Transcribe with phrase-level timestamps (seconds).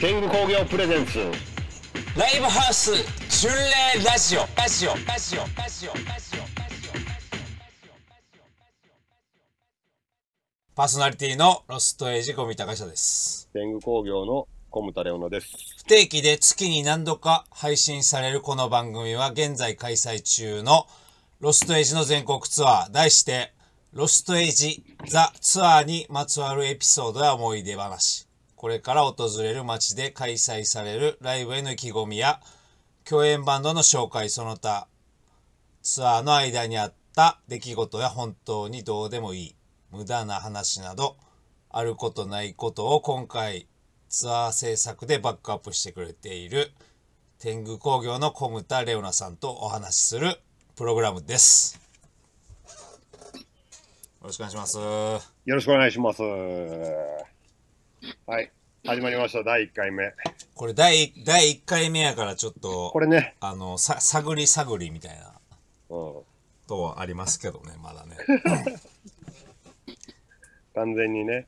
[0.00, 1.18] 天狗工業プレゼンツ。
[2.16, 2.92] ライブハウス
[3.42, 4.42] 巡礼ラジオ。
[4.56, 6.42] ラジオラジオラジオラジオ
[10.76, 13.50] パーソナリティのロストエイジゴミ高下です。
[13.52, 15.48] 天狗工業の小牟田レオナです。
[15.78, 20.86] 不定期で月に何度か配信されるこの番組は現在開催中の
[21.40, 22.92] ロストエイジの全国ツアー。
[22.92, 23.52] 題して
[23.92, 28.27] ロストエイジザツアーにまつわるエピソードや思い出話
[28.58, 32.40] これから訪れる街で開催されるライブへの意気込みや
[33.04, 34.88] 共演バンドの紹介その他
[35.80, 39.54] ツアーの間にあった出来事や本当にどうでもいい
[39.92, 41.16] 無駄な話など
[41.70, 43.68] あることないことを今回
[44.08, 46.72] ツアー制作でバックアップしてくれている
[47.38, 50.34] 天狗工業の小牟田レオナさんとお話しする
[50.74, 51.78] プログラムです。
[53.36, 53.40] よ
[54.24, 54.78] ろしくお願いします。
[54.78, 57.37] よろしくお願いします
[58.26, 58.50] はい。
[58.86, 59.42] 始まりました。
[59.42, 60.14] 第1回目。
[60.54, 63.34] これ第第1回目やからちょっとこれね。
[63.40, 65.34] あのさ探り探りみたいな。
[65.90, 66.22] うん。
[66.68, 68.16] とはありますけどねまだね。
[70.74, 71.46] 完全にね。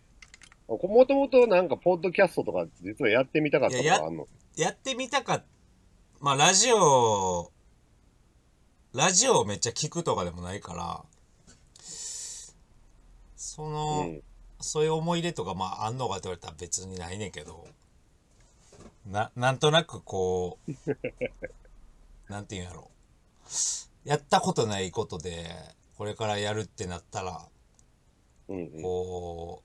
[0.69, 4.27] もともとなんかポッドキャストとか実はやってみたかったとかあんの？
[4.57, 5.43] やってみたか
[6.21, 7.51] まあラジオ
[8.93, 11.05] ラジオをめっちゃ聞くとかでもないから
[13.37, 14.23] その、うん
[14.61, 17.67] そういう思い出とかまああんのかって言われたら別にないねんけど。
[19.07, 20.73] ななんとなくこう
[22.31, 22.91] なんていうんやろ。
[24.05, 25.51] やったことないことで
[25.97, 27.43] これからやるってなったら
[28.49, 28.83] うんうん。
[28.83, 29.63] こ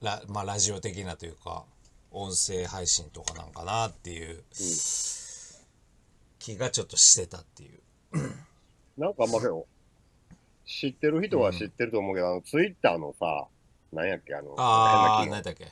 [0.00, 1.64] うラ,、まあ、ラジオ的なというか
[2.10, 4.42] 音声配信とかなんかなっていう
[6.38, 7.80] 気がちょっとしてたっていう。
[8.96, 9.66] なんかまあけど
[10.64, 13.46] 知ってる人は知ってると思うけど、あのツイッターのさ
[13.92, 15.64] なんやっけあのああ何だっけ？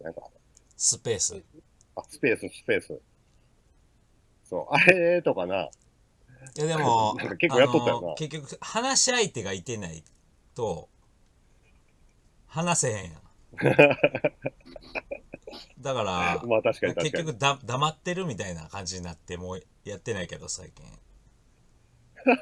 [0.00, 0.22] 能なんか。
[0.76, 1.42] スペース。
[1.96, 3.00] あスペーススペース。
[4.44, 5.64] そうあれとかな。
[6.56, 8.14] いやでも なんか結構やっとったよな。
[8.14, 10.04] 結局話し相手がいてない
[10.54, 10.88] と
[12.46, 13.22] 話せへんやん。
[15.80, 20.84] だからまあ確かに確結局だ黙ってるみたいな感じになってもうやってないけど最近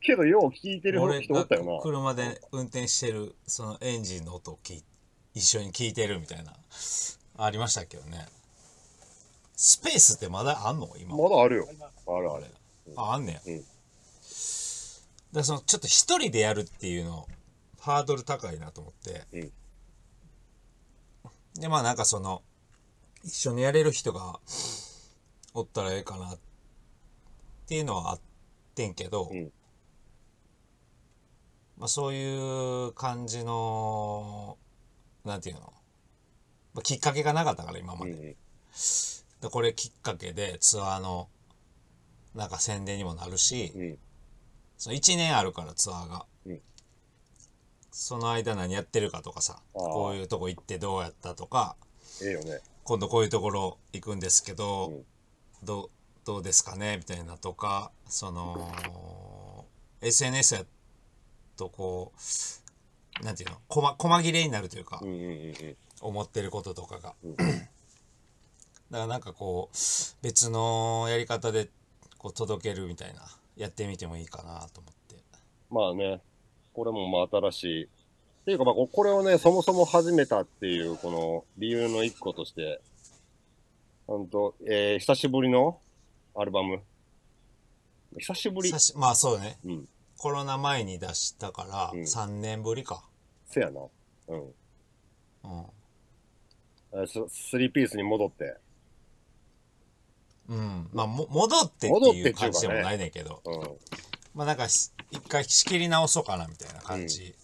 [0.00, 1.82] けどよう聞いてる人おったよな。
[1.82, 4.84] 車で運転してるそのエンジンの音を聞い
[5.34, 6.52] 一緒に聞いてるみたいな。
[7.38, 8.26] ありましたけどね。
[9.56, 10.88] スペースってまだあんの？
[10.98, 11.16] 今。
[11.16, 11.68] まだあるよ。
[12.08, 12.46] あるある。
[12.96, 13.64] ああんねや、うん。
[15.32, 17.28] だそのちょっと一人でやるっていうの
[17.78, 19.52] ハードル高いなと思って、うん。
[21.60, 22.42] でまあなんかその
[23.22, 24.40] 一緒にやれる人が
[25.54, 26.38] おったらええかなっ
[27.66, 28.24] ていうのはあって
[28.86, 29.52] んけど、うん。
[31.78, 34.58] まあそういう感じの
[35.24, 35.72] なんていうの、
[36.74, 38.36] まあ、きっかけがなかったから今まで、うんうん。
[39.40, 41.28] でこれきっかけでツアーの
[42.34, 43.98] なんか宣伝にもなるし、うん。
[44.76, 46.60] その1年あるからツアーが、うん。
[47.90, 51.76] その間何やってるかとかさこういうとこ行ってどうやったとか
[52.22, 52.60] ええよね。
[52.84, 55.04] 今度こういうところ行くんですけど、うん。
[55.64, 55.90] ど
[56.30, 56.96] うどうですかね？
[56.96, 59.66] みたいなとかその
[60.00, 60.64] SNS や
[61.56, 62.12] とこ
[63.20, 63.56] うなんていうの？
[63.68, 65.02] 細細切れになるというか、
[66.00, 67.36] 思ってることとかが、うん。
[67.36, 67.58] だか
[68.90, 69.76] らなんかこう
[70.22, 71.68] 別のやり方で
[72.16, 73.22] こう届けるみたいな
[73.56, 75.16] やってみてもいいかなと思って。
[75.68, 76.20] まあね。
[76.72, 77.84] これもまあ新しい。
[77.84, 77.88] っ
[78.44, 82.80] ていうかまあここれをねそもそも始めたっていうこの理由の一個として
[84.06, 85.78] ほんと、えー、久しぶりの
[86.34, 86.80] アルバム。
[88.18, 88.70] 久しぶり。
[88.70, 89.58] さしまあそうね。
[89.64, 89.88] うん。
[90.16, 92.02] コロナ前に出したからうん。
[92.02, 93.04] 3年ぶりか。
[93.46, 93.80] せやな。
[94.28, 94.40] うん。
[94.42, 94.52] うん、
[96.92, 98.56] えーススリーピースに戻って。
[100.48, 103.60] うん、まあも戻ってっていう感じでもないねんけど、うん。
[104.34, 107.34] まあなんかし一回仕切り直そうかなみたいな感じ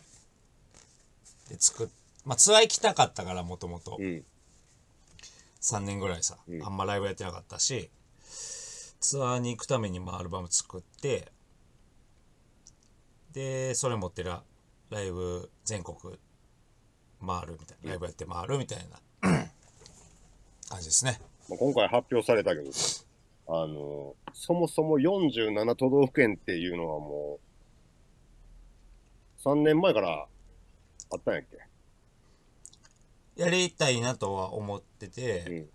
[1.48, 1.88] で作っ
[2.24, 3.97] まあツアー行きたかったからもともと。
[3.98, 4.24] うん。
[5.62, 6.65] 3年ぐらいさ、うん。
[6.65, 7.91] あんまライブやってなかったし
[9.01, 11.31] ツアーに行くためにまあアルバム作って
[13.33, 14.43] でそれ持ってら
[14.91, 15.97] ライブ全国
[17.25, 19.01] 回るみたいなライブやって回るみたいな
[20.69, 21.21] 感じですね。
[21.48, 22.71] まあ、今回発表されたけど
[23.48, 27.39] あのそもそも47都道府県っていうのはも
[29.45, 30.27] う3年前から
[31.13, 31.45] あったんやっ
[33.37, 33.43] け？
[33.43, 35.69] やりたいなとは思ってて、うん。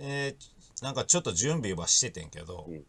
[0.00, 2.84] えーなんかちょっと準備はしててんけど、うん。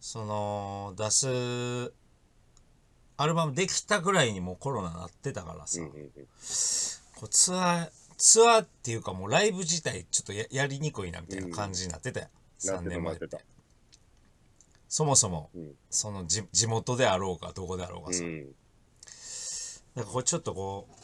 [0.00, 1.92] その出す
[3.16, 6.10] アルバムできたぐらいにもうコロナなってたからさ、うんうんうん。
[7.16, 12.26] こうツアーツアーっていうかもうライブ自体ちょっとややりにくいなみたいな感じになってたよ、
[12.60, 13.44] 3なってた年前って。
[14.88, 15.72] そもそも、うん。
[15.90, 18.54] その地地元であろうがどこであろうがさ、うん。
[19.94, 20.99] なんかこれちょっとこう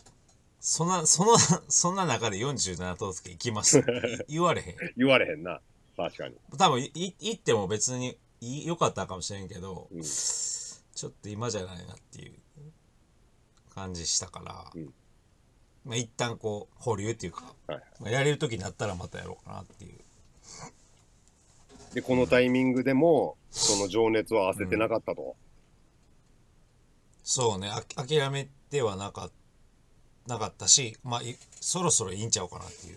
[0.69, 1.39] そんなその
[1.71, 3.79] そんな中で47都道府県行きます？
[3.79, 3.83] い
[4.35, 4.77] 言われへん。
[4.97, 5.61] 言われへんな。
[5.97, 6.35] 確かに。
[6.59, 10.03] 多分い行っても別にい良かったかもしれんけど、うん。
[10.03, 12.35] ちょっと今じゃないなっていう
[13.77, 14.93] 感じしたから、うん。
[15.85, 20.01] まあ一旦こう保留っていうか、はいまあ、やれる時になったらまたやろうかなっていう。
[21.95, 25.37] で、このタイミングでも、その情熱は焦ってなかったと？
[27.23, 27.69] そうね。
[27.69, 29.31] あ諦めてはなか
[30.26, 32.96] なかったしまあいそろそろいいんちゃうかなっていう。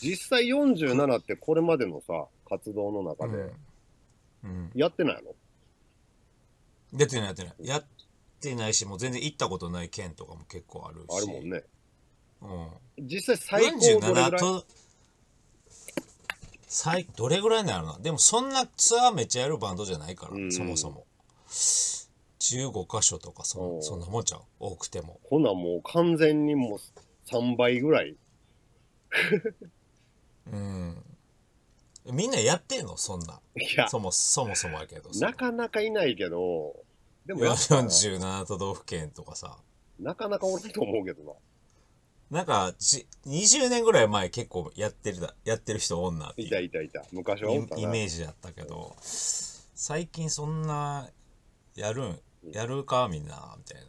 [0.00, 3.50] 実際47ってこれまでのさ、活動の中で、うん、
[4.44, 5.30] うん、やってないの？
[6.92, 7.54] 出てないやってない。
[7.60, 7.84] やっ
[8.40, 11.16] てないしもう全然行ったことない県とかも結構あるし。
[11.16, 11.62] あるもんね。
[12.42, 12.46] う
[13.02, 13.06] ん。
[13.06, 14.64] 実際最高どれぐら47いと
[16.68, 17.98] 最どれぐらいなのな。
[17.98, 20.52] でもそんなツアーめっちゃやるバンドじゃないから、うん。
[20.52, 21.06] そもそも
[22.52, 24.40] 15箇所とかそそんなもんちゃう？
[24.58, 25.20] 多くても。
[25.24, 26.78] ほなもう完全にもう
[27.30, 28.16] 3倍ぐらい。
[30.52, 30.96] うん。
[32.12, 32.96] みんなやってんの？
[32.96, 33.40] そんな。
[33.56, 35.26] いや、そもそもそもやけどさ。
[35.26, 36.74] なかなかいないけど、
[37.24, 39.56] でもやっぱ47都道府県とかさ。
[39.98, 41.32] なかなかおらんと思うけどな。
[42.30, 47.04] なんかじ20年ぐらい前結構やってるだやってる人おんなっていたいたいた。
[47.12, 48.96] 昔はイメージだったけど。
[49.00, 51.08] 最近そんな
[51.76, 52.18] やるん？
[52.52, 53.88] やるかみんなみたいな。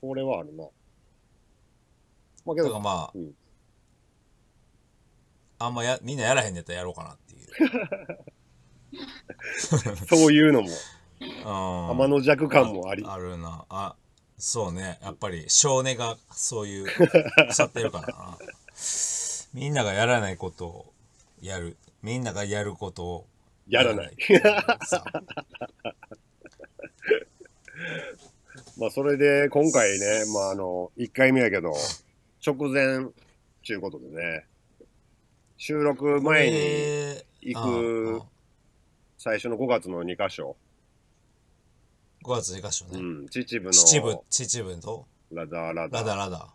[0.00, 0.64] それはあるな。
[2.44, 3.34] まあけからまあ、うん。
[5.58, 7.48] あんまやみんなやらへんねやったらやろうかなっていう。
[10.08, 11.96] そういうのも、うん。
[11.96, 13.04] 天の弱感もあり。
[13.06, 13.64] あるな。
[13.68, 13.94] あ
[14.38, 14.98] そうね。
[15.02, 16.86] やっぱり少年がそういう
[17.48, 18.38] 腐ってるからな。
[19.54, 20.92] みんながやらないことを
[21.40, 21.76] やる。
[22.02, 23.26] みんながやることを
[23.68, 24.16] やらない。
[24.28, 24.78] やらない。
[24.86, 25.04] さ
[28.78, 31.72] まあそれで今回ね、まああの、1回目やけど、
[32.44, 33.06] 直前、
[33.62, 34.46] ちゅうことでね、
[35.56, 36.56] 収録前に
[37.42, 38.22] に行く
[39.18, 40.56] 最初の5月の2箇所、
[42.24, 45.06] 5月2箇所ね、うん、秩父の秩父秩父と？
[45.32, 46.54] ラダラダラダラダ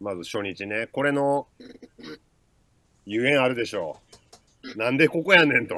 [0.00, 1.46] まず初日ね、これの、
[3.06, 4.00] ゆえんあるでしょ
[4.74, 4.78] う。
[4.78, 5.76] なんでここやねんと。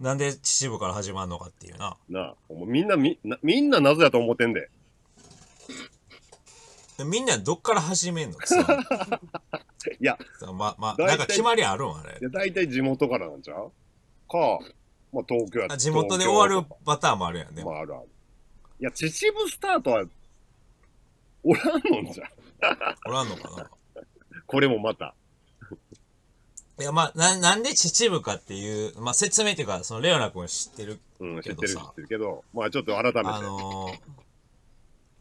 [0.00, 1.96] なんで秩父から始まるのかっていうな。
[2.08, 4.68] なあ、もうみんなみな、みんな謎やと思ってんで。
[6.98, 8.36] でみんなどっから始めんの？
[8.38, 8.82] ツアー
[10.00, 10.18] いや、
[10.54, 11.90] まま大体なんか決まりあるん？
[11.98, 12.18] あれ。
[12.20, 13.72] いや大体地元からなんちゃう？
[14.28, 14.58] か、
[15.12, 18.08] まあ東京やあ地元で終わるパターンもあるやんね、まああるある。
[18.80, 20.04] いや、秩父スタートは、
[21.42, 21.64] おらん
[22.04, 22.28] のんじゃん。
[23.06, 23.70] おらんのかな？
[24.46, 25.14] これもまた。
[26.78, 33.18] いやまあななんで秩父かっていう、まあ、説明っていうかそのレオナ君は知ってるうん、知けどさってる知ってるけど、まあちょっと改めて。
[33.24, 34.26] あのー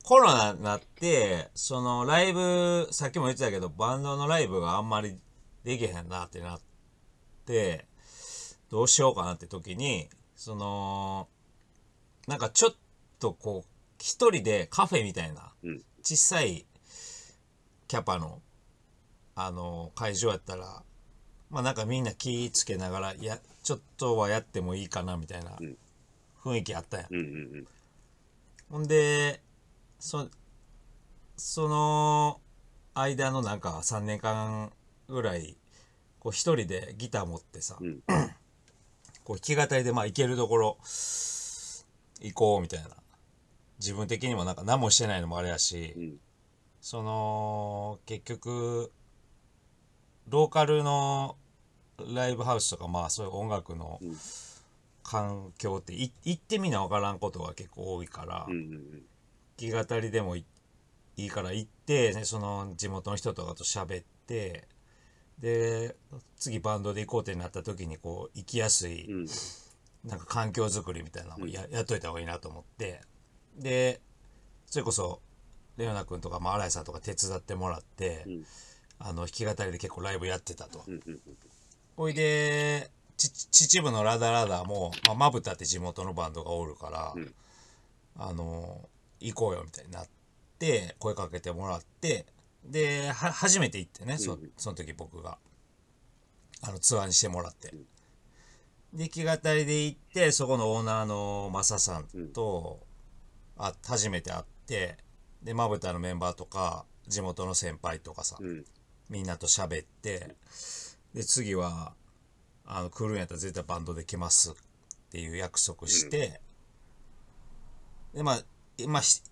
[0.07, 5.17] コロナになってそのライブさっきも言ってたけどバンドのライブがあんまり
[5.63, 6.61] できへんなってなっ
[7.47, 7.87] て
[8.69, 11.27] どうしようかなって時にその
[12.27, 12.73] なんかちょっ
[13.19, 16.67] とこう一人でカフェみたいな、うん小さい
[17.87, 18.39] キャパの
[19.33, 20.83] あの会場やったら
[21.49, 25.77] まあなんかみんな気ぃつけながらいやちょっとはやってもいいかなみたいなうん
[26.43, 27.67] 雰囲気あったやんうんうん
[28.71, 29.41] ほんで、
[29.99, 30.27] そ、
[31.37, 32.41] その
[32.93, 34.71] 間のなんか3年間
[35.07, 35.55] ぐらい、
[36.19, 37.99] こう一人でギター持ってさ、うん
[39.23, 40.77] こう弾き語りでまあ行けるところ
[42.21, 42.89] 行こうみたいな。
[43.79, 46.03] 自分的にもなんか何もしてないのもあれやし、うん。
[46.03, 46.19] うん。
[46.79, 48.91] その、結局、
[50.27, 51.37] ローカルの
[52.13, 54.15] ライブハウスとかまあそういう音楽のうん
[55.05, 58.47] 環境ってい行ってみな分からんことが結構多いから。
[58.47, 59.03] 弾
[59.55, 60.43] き語りでもい
[61.15, 64.67] いいかから行って、ね、その地元の人とかと喋って
[65.39, 65.95] で
[66.37, 69.27] 次バンドで行こうってなった時にこう行きやすいうん。
[70.03, 73.01] なんか環境づくりみたいなのをや,、やっといた方がいいなと思って
[73.57, 74.01] で
[74.65, 75.21] それこそ
[75.77, 78.45] レオナ君とかも新井さんとか手伝ってもらって、うん
[78.99, 80.85] あの弾き語りで結構ライブやってたと。
[81.95, 87.33] ほいでち秩父のラダラダも、まあ、まぶたって地元のバンドがおるから、うん。
[88.17, 90.07] あの行こうよみたいになっ
[90.59, 92.25] て声かけてもらって
[92.63, 95.37] では初めて行ってねそその時僕が。
[96.61, 97.71] あのツアーにしてもらって、
[98.91, 102.79] で弾き語りで行ってそこのオーナーのマサさんと、
[103.57, 104.97] あ初めて会って
[105.43, 108.65] でまぶたのメンバーとか地元の先輩とかさ、うん。
[109.09, 110.35] みんなと喋って
[111.13, 111.93] で次は
[112.65, 114.53] あの来るんやったら絶対バンドで来ますっ
[115.11, 116.41] ていう約束して、
[118.13, 118.43] でまあ
[118.87, 119.23] まあし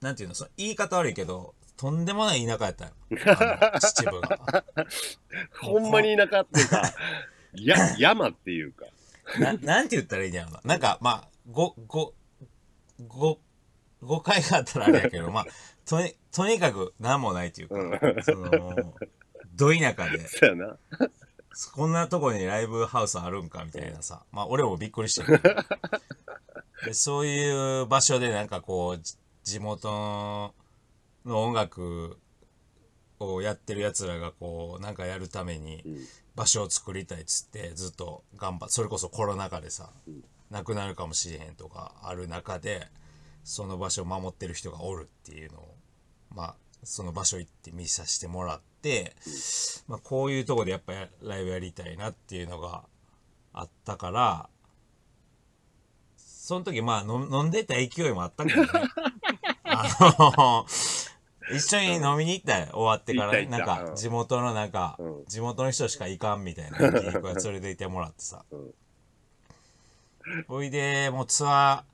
[0.00, 2.90] なんていうのその言い方悪いけどとんでもない田舎やったよ。
[3.80, 4.64] 秩父が。
[5.62, 6.94] ほんまに田舎っていうか、
[7.54, 8.84] や、山っていうか。
[9.38, 10.60] ななんて言ったらいいんやろな。
[10.64, 12.12] なんかまあごご
[13.06, 13.38] ご
[14.02, 15.46] 誤解があったらあれやけどまあ
[15.86, 18.22] とにとにかく何もないっていうか、うん。
[18.22, 18.94] その
[19.54, 20.78] ど田舎で そうやな。
[21.74, 25.40] こんなとこにライブハウスあるんかみたいなさ、まあ俺もびっくりしてる
[26.86, 30.54] でそういう場所でなんかこうじ地元
[31.24, 32.18] の音楽
[33.18, 36.06] をやってるやつらがこうなんかやるためにうん
[36.40, 42.88] 場所を作りたいっつってずっと頑張っそれこそコロナ禍でさ、んなくなるかもしれへんとかある中で
[43.44, 45.69] その場所を守ってる人がおるっていうのを
[46.34, 49.14] まあその場所行って見させてもらって、
[49.86, 52.84] まあ、こういうとこでやっぱやライブやりたいなっていうのが
[53.52, 54.48] あったから
[56.16, 58.68] その時まあ飲飲んでた勢いもあったけどね。
[59.64, 59.86] あ
[60.28, 60.66] の
[61.52, 62.68] 一緒に飲みに行ったよ。
[62.72, 63.46] 終わってからね。
[63.46, 65.24] なんか地元のなんか、うん。
[65.26, 67.00] 地元の人しか行かんみたいな 連れ
[67.60, 68.74] て行ってもらってさ、うん。
[70.48, 71.84] ほいでもうツア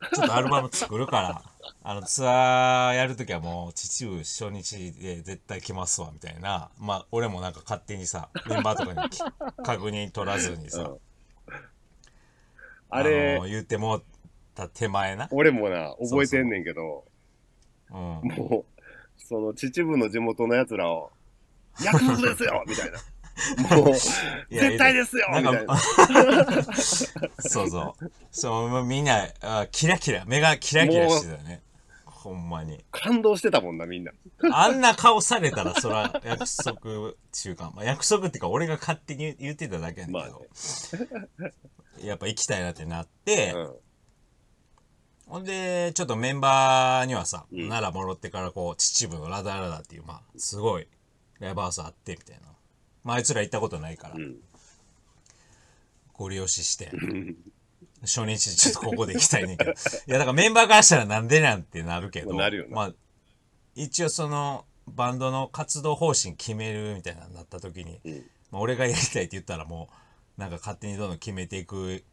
[0.00, 1.49] ーちょっとアルバム作るから
[1.82, 6.70] あのツアーやるときはもう秩父初日で絶対来ますわみたいな。
[6.78, 9.18] まあ俺もなんか勝手にさ メンバーとかにき
[9.62, 10.98] 確認取らずにさ、うん。
[12.90, 14.04] あれの、言ってもう
[14.54, 17.04] た手前な、俺もな、覚えてんねんけど、
[17.90, 18.82] うん、もう、
[19.16, 21.10] その秩父の地元の奴らを、
[21.82, 22.98] 約束ですよみたいな。
[23.70, 23.94] もう、
[24.50, 25.78] 絶対ですよみたいな。
[27.40, 31.62] そうそうそうみんなあキラキラ目がキラキラしてたよね
[32.04, 34.12] ほんまに感動してたもんな、みんな。
[34.52, 40.28] あんな顔されたらそら約束っていうか、まあ、約束っていうか俺が勝手に言ってただけやねんまあ
[40.90, 41.08] けね
[42.00, 42.06] ど、。
[42.06, 43.74] やっぱ行きたいなってなって、うん。
[45.30, 50.88] ほんでちょっとメンバーにはさ、うん奈良戻ってからこう秩父のラダラダっていうまあすごい
[51.38, 52.48] ライブハウスあってみたいな、
[53.04, 54.36] まあ、あいつら行ったことないから、うん。
[56.12, 56.90] ご利用しして。
[58.02, 59.72] 初日ちょっとここで行きたいねんけど。
[59.72, 59.74] い
[60.06, 62.34] やだからメンバーからしたらなんでなんてなるけど。
[62.34, 62.92] なるよなまあ
[63.74, 68.30] 一応そのバンドの活動方針決めるみたいななった時に、うん。
[68.50, 69.88] まあ、俺がやりたいって言ったらも
[70.36, 72.04] うなんか勝手にどんどん決めていく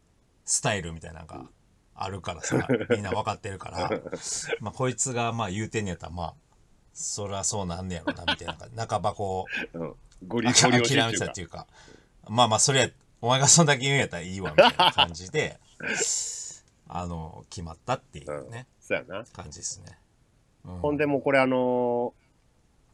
[0.44, 1.46] スタイルみたいなのが
[1.94, 4.00] あるからさ みんな分かってるから
[4.60, 6.34] まあこいつがまあ言うてんねやったらまあ
[6.92, 9.94] そりゃそうなんねやろなみたいな半ばこううん。
[10.26, 11.66] ゴリあゴ諦めたっていうか。
[12.28, 15.58] まあまあそれやお前がそんだけ言うんやったらいいわみたいな感じで
[16.88, 19.24] あの決まったっていうね、そうやな。
[19.32, 19.98] 感じですね、
[20.64, 20.78] うん。
[20.78, 22.28] ほんでもうこれあのー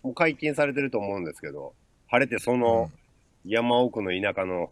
[0.04, 1.72] もう解禁されてると思うんですけど、
[2.08, 2.90] 晴れてその
[3.46, 4.70] 山奥の田舎の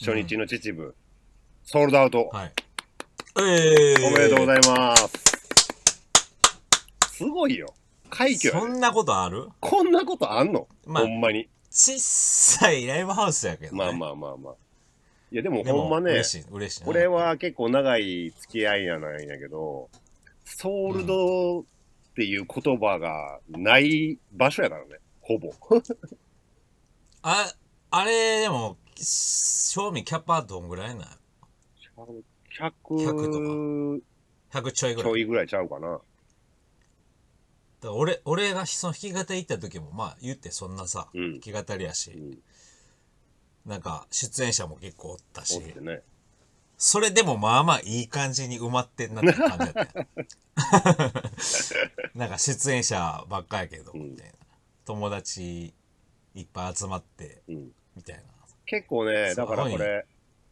[0.00, 0.94] 初日の秩父、
[1.62, 2.52] ソールドアウト、はい。
[3.36, 5.08] えー、おめでとうございます。
[7.12, 7.74] すごいよ。
[8.14, 8.60] 快挙やね。
[8.60, 9.48] そんなことある？
[9.60, 11.48] こんなことあんの、まあほんまに。
[11.70, 14.54] 小さいライブハウスやけど、ね、まあまあまあまあ。
[15.32, 16.80] いやでもでもほんまね、嬉しい嬉しい。
[16.82, 19.90] ねこれは結構長い付き合いやなんやけど、
[20.44, 21.64] ソールドっ
[22.14, 25.52] ていう言葉がない場所やからね、ほぼ。
[27.22, 27.52] あ
[27.90, 31.08] あれでも賞味キャパどんぐらいなん
[32.60, 34.00] 100
[34.52, 35.12] 100ちょいぐちらい。
[35.12, 36.00] ょいぐらいちゃうかな。
[37.84, 42.38] だから俺俺がその弾き語り行った時もまあ言ってそんなさ、うん弾き語りやし、うん。
[43.66, 46.00] なんか出演者も結構おったしおってね。
[46.78, 50.06] それでもまあまあいい感じに埋まってんなって感じだったよ
[52.16, 54.32] なんか出演者ばっかやけど、うんみたいな
[54.86, 55.74] 友達
[56.34, 57.70] いっぱい集まってうん。
[57.94, 58.22] みたいな
[58.64, 60.06] 結構ね、だからこれ、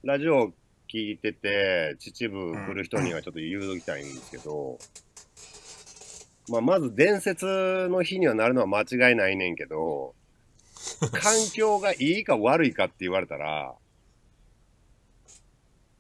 [0.05, 0.53] ラジオ
[0.87, 4.79] 聞いてて、秩父来る人にはちょっと言うときたいんですけど、
[6.49, 10.15] まあ、まず伝説の日にはなるのは間違いないねんけど、
[11.13, 13.75] 環境がいいか悪いかって言われたら、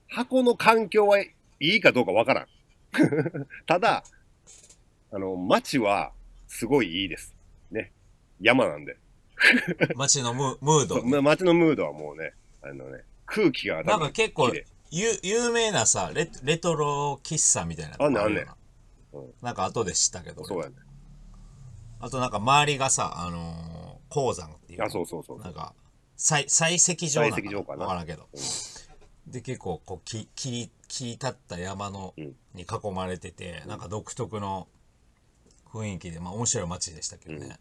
[0.08, 1.26] 箱の環境はい
[1.60, 2.46] いかどうかわからん。
[3.66, 4.04] ただ、
[5.12, 6.12] あの、街は
[6.48, 7.34] すごいいいです。
[7.70, 7.92] ね。
[8.40, 8.96] 山なんで。
[9.96, 14.52] 街のムムードま街のムードはもうね、あのね、空気がなんか結構
[14.90, 18.61] ゆ有名なさレレトロ喫茶みたいなのあんねんるよなあんねん
[19.12, 19.34] うん。
[19.42, 20.74] なんか後で知ったけどそうやね。
[22.00, 24.82] あとなんか周りがさあのー鉱山っていう。
[24.84, 25.40] あ、そうそうそう。
[25.40, 25.74] なんか
[26.18, 27.82] 採採石場なん採石場かな。
[27.84, 28.28] わからんけど、
[29.26, 32.34] で結構こうき切り切り立った山の、うん。
[32.54, 34.68] に囲まれててなんか独特の
[35.72, 37.58] 雰囲気で、まあ面白い街でしたけどね。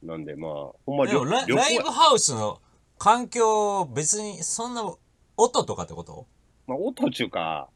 [0.00, 0.52] なんでまあ、
[0.86, 2.60] ほんまでもライブハウスの
[2.98, 4.84] 環境、別にそんな
[5.36, 6.28] 音とかってこと？
[6.68, 7.68] まあ、音ちゅうか、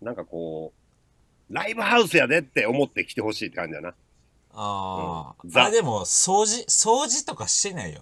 [0.00, 0.81] なんかこう、
[1.52, 3.90] ライブハウスやでって思って来てほしいって感じだな。
[4.54, 8.00] ああ、うんザあ、でも掃除、掃除とかしてないよ。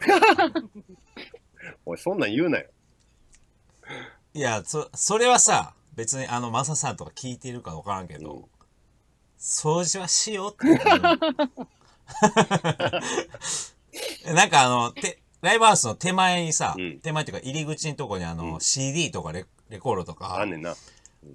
[1.84, 2.68] おい、そんなん言うなよ。
[4.34, 8.44] いや、そ、それはさ、別にあの、マサさんとか聞いてるかわからんけど、うん
[9.42, 10.66] 掃除はしようって。
[14.34, 20.76] なんかあの、て、ライブハウスの手前にさ、うん手前っていうか入り口のとこにあの、うん CD とかレレコードとかあん、ねんな。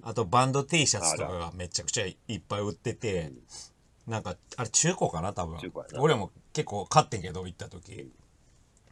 [0.02, 3.32] あとバンド T シャツとかがめちゃくちゃいっぱい売ってて、
[4.06, 5.58] なんか、あれ中古かな多分。
[5.98, 8.10] 俺も結構買ってんけど、行った時。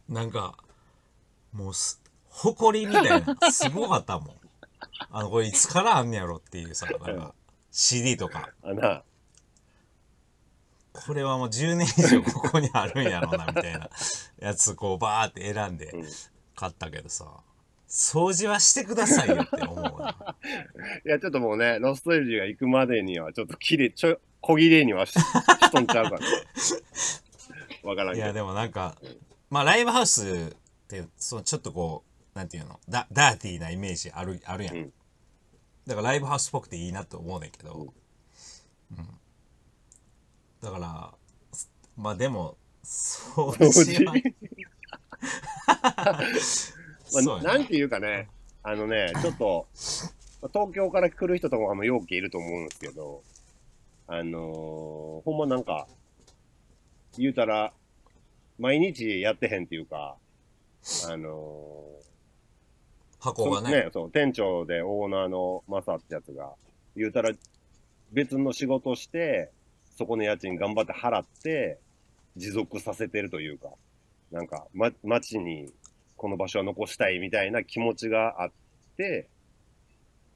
[0.08, 0.56] なんか、
[1.52, 4.36] もうす、埃みたいな、 すごかったもん。
[5.10, 7.34] あの、これいつからあんねやろっていうさ、なんか、
[7.70, 8.50] CD とか。
[10.92, 13.90] これはもう10年以上ここにあるんやろな、みたいな
[14.38, 16.08] やつ、こう、バーって選んでうん。
[16.54, 17.40] 買ったけどさ、
[17.94, 20.36] 掃除はしてくださいよって思うな。
[21.06, 26.18] いや、ちょっともうね、ロストエイジが行くまでには、ちょっときれい、ちょ、小切れにはししとんちゃうから。
[27.88, 28.32] わからんいや。
[28.32, 28.96] でもなんか、
[29.48, 32.02] まあ、ライブハウスって、そのちょっとこ
[32.34, 34.76] う、なんていうの、ダダーティーなイメージあるあるやん。
[34.76, 34.92] うん
[35.86, 37.92] だからライブハウスっぽくていいなと思うねんけど、
[38.90, 39.20] うん。
[40.62, 41.14] だから、
[41.94, 44.06] まあでも、掃掃除？
[44.06, 44.14] は
[47.22, 48.28] まあ、なんていうかね、
[48.62, 49.66] あのね、ちょっと、
[50.42, 53.22] まあ東京から来る人とかもよくいると思うんですけど、
[54.06, 55.86] あのーほんまなんか、
[57.16, 57.72] 言うたら、
[58.58, 60.16] 毎日やってへんっていうか、
[61.08, 62.04] あのー
[63.20, 63.88] 箱がね。
[63.92, 66.52] そう、店長でオーナーのマサってやつが、
[66.94, 67.32] 言うたら、
[68.12, 69.50] 別の仕事して、
[69.96, 71.78] そこの家賃頑張って払って、
[72.36, 73.70] 持続させてるというか、
[74.30, 75.72] なんか、ま、街に
[76.16, 78.50] この場所は残したいみたいな気持ちがあっ
[78.96, 79.28] て、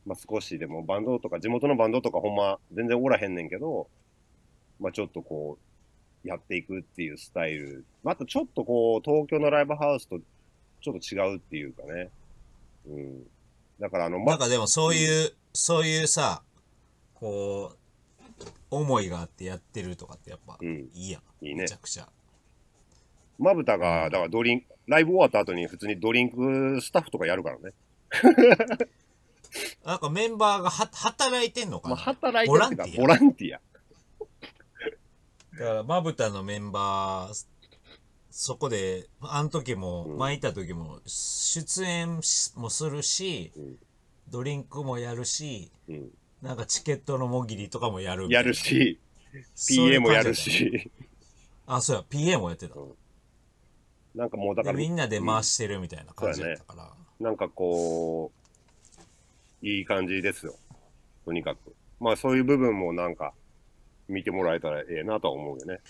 [0.07, 3.89] まあ、少しでもバンドとか、地元のバンドとかほんま全然おらへんねんけど、
[4.81, 5.59] まあ、ちょっとこ
[6.25, 7.85] う、やっていくっていうスタイル。
[8.03, 10.19] またちょっとこう、東京のライブハウスと
[10.81, 12.11] ちょっと違うっていうかね。
[12.87, 13.23] うん。
[13.81, 16.43] だからあの、なんかでもそういう、そういうさ、
[17.15, 17.79] こう、
[18.71, 21.47] 思いがあってやってるとかってやっぱうん、いいやん。
[21.47, 22.09] いいねめちゃくちゃ。
[23.39, 27.73] まぶたが、だからドリンク、ライブ終わった後に普通にドリンクスタッフとかやるからね。
[29.85, 33.61] なんかメンバーがは働いてんのかまな、あ、働いてるか、ボボラランティア。
[35.59, 37.47] だから、まぶたのメンバー、
[38.31, 43.79] そこで、あの時も、うん前いた時も、出演しもするし、うん
[44.31, 46.11] ドリンクもやるし、うん。
[46.43, 48.55] なんかチケットのもぎりとかもやるみたいなやる。
[48.55, 48.99] し、
[49.55, 50.35] そうい PA うもやる。
[50.35, 50.91] し、
[51.67, 52.75] あ、そうや、PA もやってた。
[54.19, 56.91] なんかもうだから、でみんなで回してるみたいな感じだったから。
[57.21, 58.33] なんかこ
[59.63, 60.55] う、いい感じですよ。
[61.25, 61.75] とにかく。
[62.01, 63.33] まあそういう部分もなんか、
[64.09, 65.81] 見てもらえたらええなとは思うよね。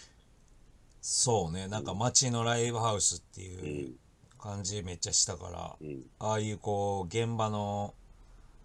[1.01, 3.45] そうね、なんか街のライブハウスってう。
[3.45, 3.95] いうん
[4.38, 6.07] 感じめっちゃしたから、うん。
[6.21, 7.93] ああいうこう、現場の、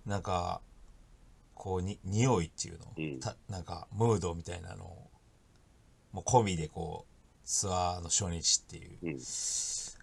[0.05, 0.61] なんか、
[1.55, 5.09] こうに、匂いっていうの、うんたなんか、ムードみたいなのを、
[6.11, 7.12] もう込みでこう、
[7.45, 9.19] ツアーの初日っていううん。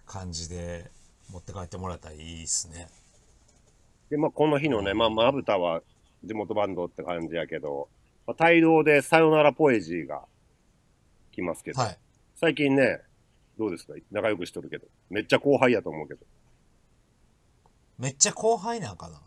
[0.05, 0.91] 感じで
[1.31, 2.89] 持って帰ってもらったらいいっすね。
[4.09, 5.81] で、まあこの日のね、まあまぶたは
[6.23, 7.87] 地元バンドって感じやけど、
[8.27, 10.23] まあ、帯同でさよならポエジーが
[11.31, 11.97] 来ますけど、はい。
[12.35, 12.99] 最近ね、
[13.57, 13.93] どうですか？
[14.11, 14.87] 仲良くしとるけど。
[15.09, 16.19] めっちゃ後輩やと思うけど。
[17.97, 19.21] めっちゃ後輩なんかな？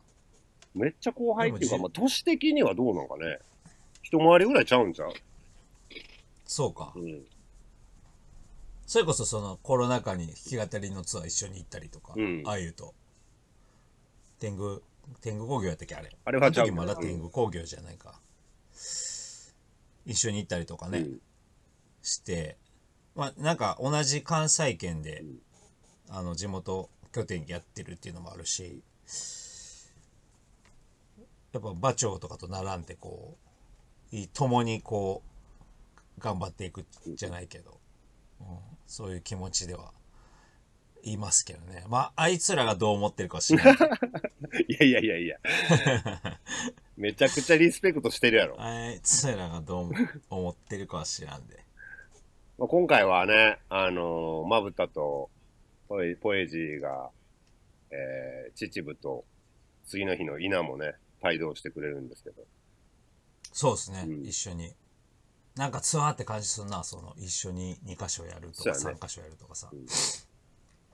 [0.75, 3.39] めっちゃ後輩っていうか、まあ年的にはどうなんかね。
[4.03, 5.13] 一回りぐらいちゃうんちゃう？
[6.45, 6.93] そうか。
[6.95, 7.23] うん。
[8.87, 12.43] それこそそのコロナ禍に弾き語りのツアー一緒に行ったりとか、うん。
[12.47, 12.95] ああいうと。
[14.39, 14.83] 天狗、
[15.21, 15.95] 天狗工業やったっけ？
[15.95, 16.11] あれ。
[16.25, 18.21] あれはまだ天狗工業じゃないか。
[20.07, 21.21] 一緒に行ったりとかね、うん。
[22.03, 22.59] して、
[23.15, 25.39] まあなんか同じ関西圏で、ん。
[26.11, 28.83] あの地元拠点やってるっていうのもあるし、
[31.53, 33.39] やっぱ馬長とかと並んでこ
[34.13, 35.23] う、い共にこ
[36.19, 37.81] う、頑張っていくじゃないけど、
[38.41, 38.47] うん、
[38.87, 39.93] そういう気持ちでは、
[41.05, 41.85] 言いますけどね。
[41.89, 43.77] まあ、あいつらがどう思ってるかは知らない。
[44.69, 45.39] いやいやいやいや。
[46.97, 48.61] めちゃくちゃリスペクトしてるやろ。
[48.61, 49.93] あいつらがどう
[50.31, 51.63] 思ってるかは知らんで。
[52.57, 55.29] まあ、今回はね、あのーまぶたと
[55.89, 57.11] ポエポエジーが、
[57.91, 59.25] えー、秩父と
[59.87, 62.43] 次の日の稲もね、帯同してくれるんですけど。
[63.53, 64.73] そうですね、うん一緒に。
[65.57, 68.99] なんかツアーって感じするなその一緒に2箇所やるとかそうやね。
[69.01, 69.71] 3箇所やるとかさ、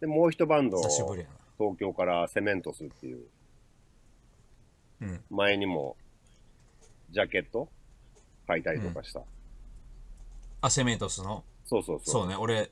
[0.01, 1.33] で、もう一バンド、久しぶりやな。
[1.59, 3.25] 東京からセメントスっていう、
[5.01, 5.25] うん。
[5.31, 5.97] 前にも、
[7.11, 7.69] ジャケット？
[8.47, 9.23] 書いたりとかした。
[10.61, 11.43] あセメントスの？
[11.65, 12.23] そうそうそう。
[12.23, 12.71] そうね俺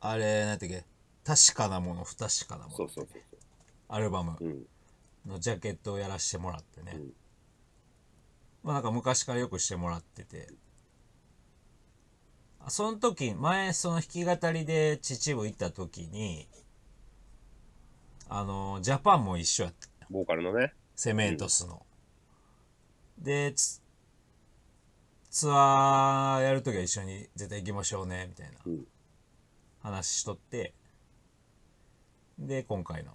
[0.00, 0.84] あれなんてっけ？
[1.24, 2.76] 確かなもの不確かなもの。
[2.76, 3.22] そうそうそう
[3.88, 4.48] アルバムそう。
[4.48, 4.62] うん。
[5.26, 7.12] のジャケットをやらしてもらってね、うん。
[8.62, 10.48] まあなんか昔からよくしてもらってて。
[10.50, 10.52] あ
[12.70, 16.48] その時前その弾き語りで秩父行った時に
[18.28, 19.88] あのジャパンも一緒やった。
[20.10, 20.74] ボーカルのね。
[20.94, 21.86] セメントスの、
[23.18, 23.80] でツ
[25.30, 28.58] ツアーやる時は一緒に絶対行きましょうねみたいな。
[28.66, 28.84] うん。
[29.82, 30.74] 話しとって。
[32.38, 33.12] で今回の。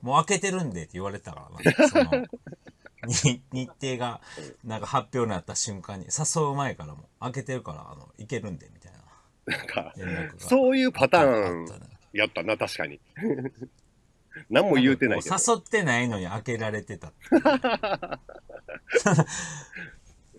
[0.00, 2.20] もう開けてるんでって言われてたからなその。
[2.22, 2.26] に
[3.52, 4.20] 日程が
[4.64, 8.98] なんか発表になった瞬間に誘う前からも開けてるからあの行けるんでみたいな。
[9.46, 9.94] なんか、
[10.38, 11.66] そういうパターン
[12.14, 12.98] やったな、確かに。
[14.50, 15.36] 何も言うてないけど。
[15.36, 17.12] 誘ってないのに開けられてた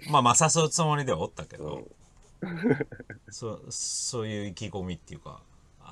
[0.10, 1.88] まあまあ誘うつもりではおったけど、
[3.30, 5.42] そうそういう意気込みっていうか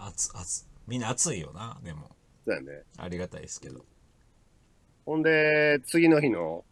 [0.07, 2.09] 熱熱みんな熱いよなでも。
[2.45, 2.83] そうやね。
[2.97, 3.85] ありがたいですけど
[5.05, 6.63] ほんで、次の日の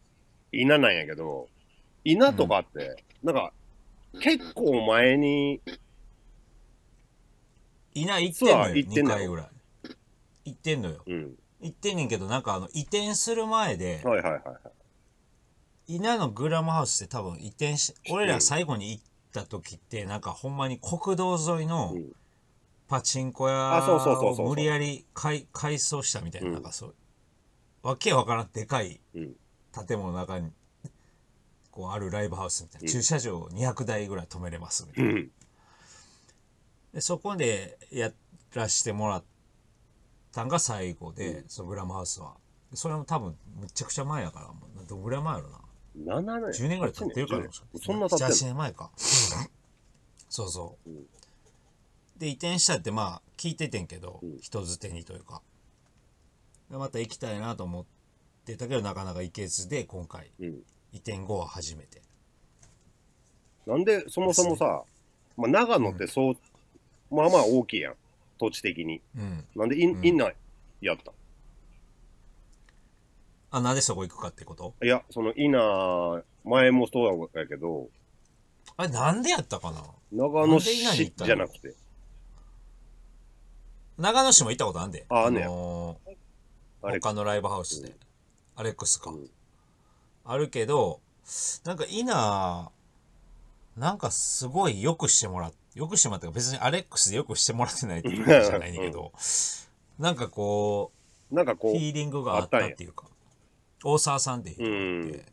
[0.52, 1.48] 稲なんやけど、
[2.04, 3.54] 稲とかって、なんか、
[4.22, 5.62] 結構前に、
[7.94, 9.48] いない行ってんのよ行ってん2の回ぐらい。
[10.46, 11.04] 行ってんのよ。
[11.06, 11.36] うん。
[11.62, 14.54] 行ってんねんけどなんかあの移転する前ではいはいはいは
[15.88, 15.96] い。
[15.96, 22.12] 稲のグラムハウスって多分移転し俺ら最後に行った時ってなんかほんまに国道沿いのうん。
[22.88, 26.54] パチンコ屋を無理やり改改装したみたいな,、うん。
[26.56, 26.96] なんかそう
[27.84, 29.36] わけわからんでかいうん。
[29.88, 30.52] 建物の中に
[31.72, 32.92] こうあるライブハウスみたいな、うん。
[32.92, 35.32] 駐車場200台ぐらい止めれますみたいな、うん。
[36.94, 38.12] でそこでや
[38.54, 39.24] らしてもらっ
[40.34, 41.50] たんが最後で、うん。
[41.50, 42.36] そのグラムハウスは。
[42.70, 45.60] でそれも多分むちゃくちゃ前やからもうどんぐらい前やろな。
[46.20, 46.66] 7年。
[46.66, 47.82] 10年ぐらい経ってるから8年。
[47.82, 48.92] そんな経ってん7年前か。
[50.30, 51.06] そうそう、うん。
[52.18, 54.40] で移転したってまあ聞いててんけど、うん。
[54.40, 55.42] 人づてにというか。
[55.42, 55.51] で
[56.78, 57.86] また行きたいなと思っ
[58.46, 60.32] てたけどなかなか行けずで今回。
[60.40, 60.64] のうん。
[60.94, 62.02] 移転後は初めて。
[63.66, 64.84] なんで、そもそもさ、
[65.38, 66.36] まあ、長野ってそう、
[67.10, 67.96] まあまあ大きいやん。
[68.40, 69.02] 土地的に。
[69.16, 69.46] うん。
[69.56, 70.06] なんで、いうん。
[70.06, 70.32] いんな
[70.82, 71.12] やった
[73.52, 74.74] あなんでそこ行くかってこと？
[74.82, 77.90] いや、その稲、前もそうやけど、
[78.78, 79.84] あれなんでやったかな？
[80.12, 81.76] 長野市じゃなくて、
[83.98, 85.06] 長野市も行ったことあんで。
[85.10, 85.48] ああんねや。
[85.48, 86.11] のー
[86.82, 87.96] 他のライブハウスで、
[88.56, 89.30] アレックスか、うん。
[90.24, 91.00] あるけど
[91.66, 92.72] なんかイナ
[93.76, 99.14] なんかすごいよくしてもらっよくしてもらったか別にアレックスでよくしてもらってないっていうわけじゃないんだけど、
[99.98, 100.92] なんかこ
[101.32, 103.06] うなんかこう、フィーリングがあったっていうか
[103.84, 105.26] 大沢さんっていう人がいて、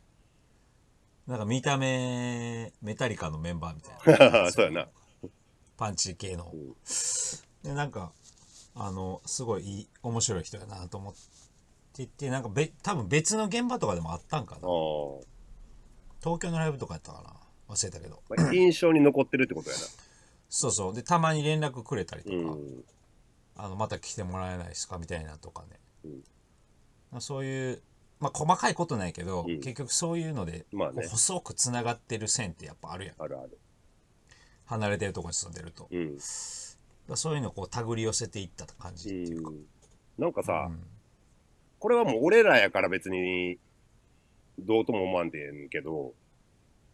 [1.27, 4.53] なんか見た目メタリカのメンバーみたいな。
[4.53, 4.89] そうやな。
[5.77, 6.49] パンチ系の、ん。
[7.65, 8.13] でなんか
[8.77, 11.15] あのすごい面白い人やなと思っ
[11.99, 14.61] ててなんかべ多分別の現場とかでもあったんかな。
[16.23, 17.35] 東京のライブとかやったかな。
[17.75, 18.23] 忘れたけど。
[18.29, 19.77] まあ印象に残ってるってことや
[20.49, 20.95] そうそう。
[20.95, 22.43] でたまに連絡くれたりとか、な。
[22.43, 22.85] うん。
[23.57, 26.25] あのまた来てもらえないですかみたいなとかね、うん。
[27.11, 27.83] まあ、そういう
[28.21, 29.61] まあ細かいことないけど、うん。
[29.61, 31.07] 結局そういうので、まあね。
[31.09, 33.15] 細くつながってる線ってやっぱあるやん。
[33.19, 33.59] あるある。
[34.67, 36.17] 離れてるとこに住んでると、うん。
[37.09, 39.67] らそういうのをこう手繰り寄せていった感じっていうか、うん。
[40.19, 40.98] なんかさ、うん
[41.79, 43.59] これはもう俺らやから別に
[44.59, 46.15] どうとも思わんでんけど、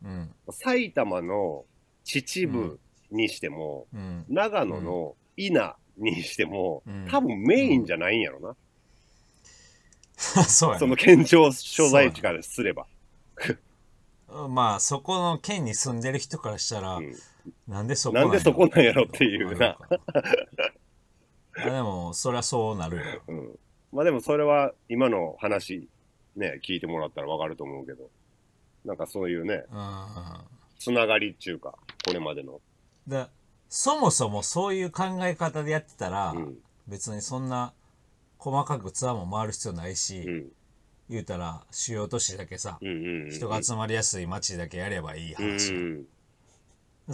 [0.05, 1.65] うん埼玉の
[2.05, 2.79] 秩父
[3.11, 8.57] にしても、うん長野の伊那にしても、うん多分メインじゃないんやろな。
[10.45, 12.87] そうやねその県庁所在地からすれば。
[14.49, 17.15] まあそこの県に住んでる人からしたら、うん
[17.69, 19.77] なんでそこなんでそこなんやろっていうな。
[21.57, 23.59] あでもそりゃそうなるようん。
[23.95, 25.89] まあでもそれは今の話
[26.37, 28.11] ね、聞いてもらったらわかると思うけど、
[28.85, 30.07] なんかそういうね、うん
[30.79, 32.61] つながりっていうか、これまでの。
[33.07, 33.27] で
[33.69, 36.55] そもそもそういう考え方でやってたら、うん。
[36.87, 37.73] 別にそんな
[38.39, 40.47] 細かくツアーも回る必要ないし、うん。
[41.09, 43.31] 言うたら主要都市だけさ、うんうんうん。
[43.31, 46.07] 人が集まりやすい街だけやればいいうん話、うん。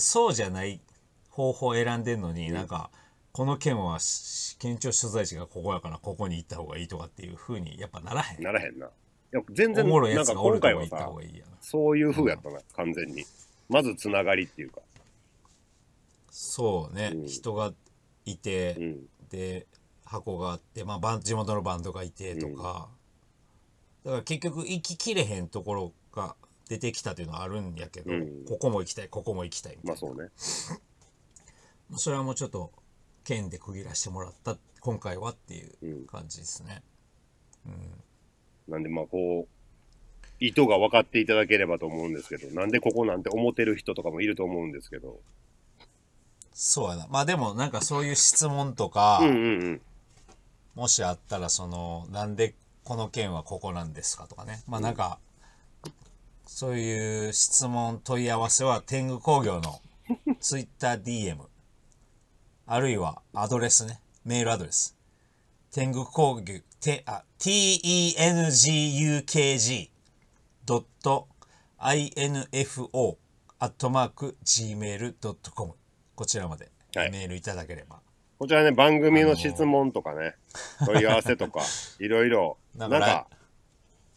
[0.00, 0.80] そうじゃない
[1.28, 2.90] 方法を選んでんのに、なんか
[3.32, 8.86] この県はし県庁所在地がここやからここに行った方がいいとかっていうふうにやっぱならへんならへんな。
[8.86, 8.90] い
[9.32, 13.24] や、全お然、もろいやつがおるとこ行った方、がいいやなそういう風やったな、完全に。
[13.68, 14.80] まずつながりっていうか。
[16.30, 17.72] そうね、うん人が
[18.24, 19.00] いて、うん。
[19.30, 19.66] で
[20.04, 22.88] 箱があって、まあ、地元のバンドがいてとか、
[24.04, 26.34] だから結局行ききれへんところが
[26.68, 30.30] 出てきたっていうのはあるんやけど、うんここも行きたいここも行きたいみたいなまあそうね。
[31.96, 32.72] それはもうちょっと
[33.30, 36.06] 県で区切らしてもらった今回はっていううん。
[36.06, 36.82] 感じですね、
[38.66, 45.20] なんでまあこう、意図が分かっていただければと思うんですけど、なんでここなんて思ってる人とかもいると思うんですけど。
[46.52, 47.06] そうやな。
[47.08, 49.80] まあでもなんかそういう質問とか、うんうんうん。
[50.74, 54.64] もしあったらそのなんでこの県はここなんですかとかね。
[54.66, 55.20] まあなんか、
[56.46, 59.80] そういう質問問い合わせは天狗工業の
[60.40, 61.49] TwitterDM
[62.72, 64.00] あるいはアドレスね。
[64.24, 64.96] メールアドレス。
[65.72, 68.60] 天狗工業てあ tengukg
[70.64, 71.26] ドット
[71.80, 73.16] info
[73.58, 75.72] アットマーク gmail.com
[76.14, 77.10] こちらまではい。
[77.10, 77.98] メールいただければ、
[78.38, 80.36] こちらね、番組の質問とかね、
[80.86, 81.62] 問い合わせとか、
[81.98, 83.26] いろいろ、ななんんか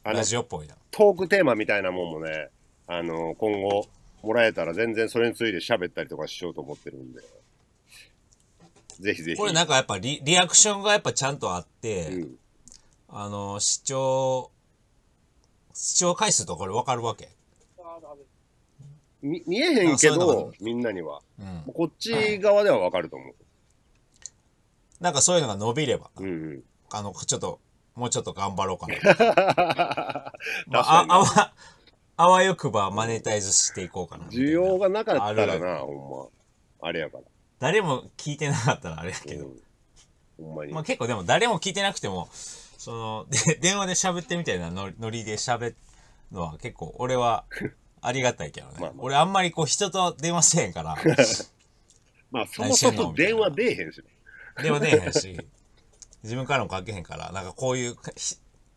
[0.04, 0.76] ラ、ジオっぽいな。
[0.92, 2.50] トークテーマみたいなもんもね、
[2.86, 3.88] あの、今後、
[4.22, 7.22] もらえたら全然それについて喋ったりとかしようと思ってるんで。
[9.04, 9.38] ぜひぜひ。
[9.38, 12.36] これなんかやっぱリリアクションがやっぱちゃんとあって、うん。
[13.10, 14.50] あの視聴
[15.74, 17.30] 視聴回数とこれ分かるわけ、
[19.22, 21.22] み見えへんけどが、みんなには。
[21.40, 23.36] うん、こっち側ではわかると思う。
[25.00, 26.64] なんかそういうのが伸びれば、うんうん。
[26.92, 27.60] あのちょっと
[27.96, 29.24] もうちょっと頑張ろうかな、 確
[30.68, 31.54] まかあ、あわ
[32.16, 36.32] あわよくばマネタイズしていこうかな需要がなかったらあな、ほん
[36.82, 36.88] ま。
[36.88, 37.24] あれやから。
[37.64, 39.54] 誰も聞いてなかったらあれやけど、うん。
[40.38, 40.74] ほんまに。
[40.74, 45.76] まあ、結構でも誰も聞いてなくてもそので電話で喋ってみたいなノリで喋る
[46.34, 47.46] のは結構俺は
[48.02, 50.98] ありがたいけどねまあまあ俺あんまりこう人と電話せえへんから
[52.32, 54.04] まあ、そもそも電話出えへんしね。
[54.62, 55.48] 電話出えへんし
[56.24, 57.96] 自分からもかけへんからなんかこういう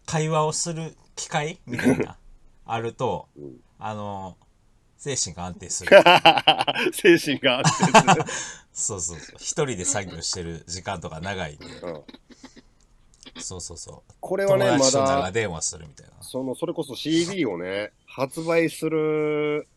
[0.04, 2.18] 会話をする機会みたいな
[2.64, 4.36] あると、うんあの
[4.96, 5.90] 精神が安定する。
[6.92, 8.32] 精神があって
[8.72, 9.36] そうそうそう。
[9.36, 11.66] 一人で作業してる時間とか長いんで。
[11.66, 12.02] うん。
[13.38, 14.12] そうそうそう。
[14.20, 16.12] これはね、友ま達と長だ、電話するみたいな。
[16.22, 19.68] その、それこそ CD をね、発売する、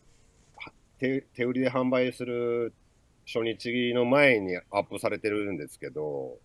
[0.56, 2.72] は手手売りで販売する
[3.26, 6.38] 初日の前にアップされてるんですけど、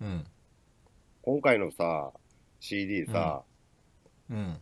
[0.00, 0.26] うん。
[1.22, 2.12] 今回のさ、
[2.60, 3.42] CD さ、
[4.30, 4.60] うん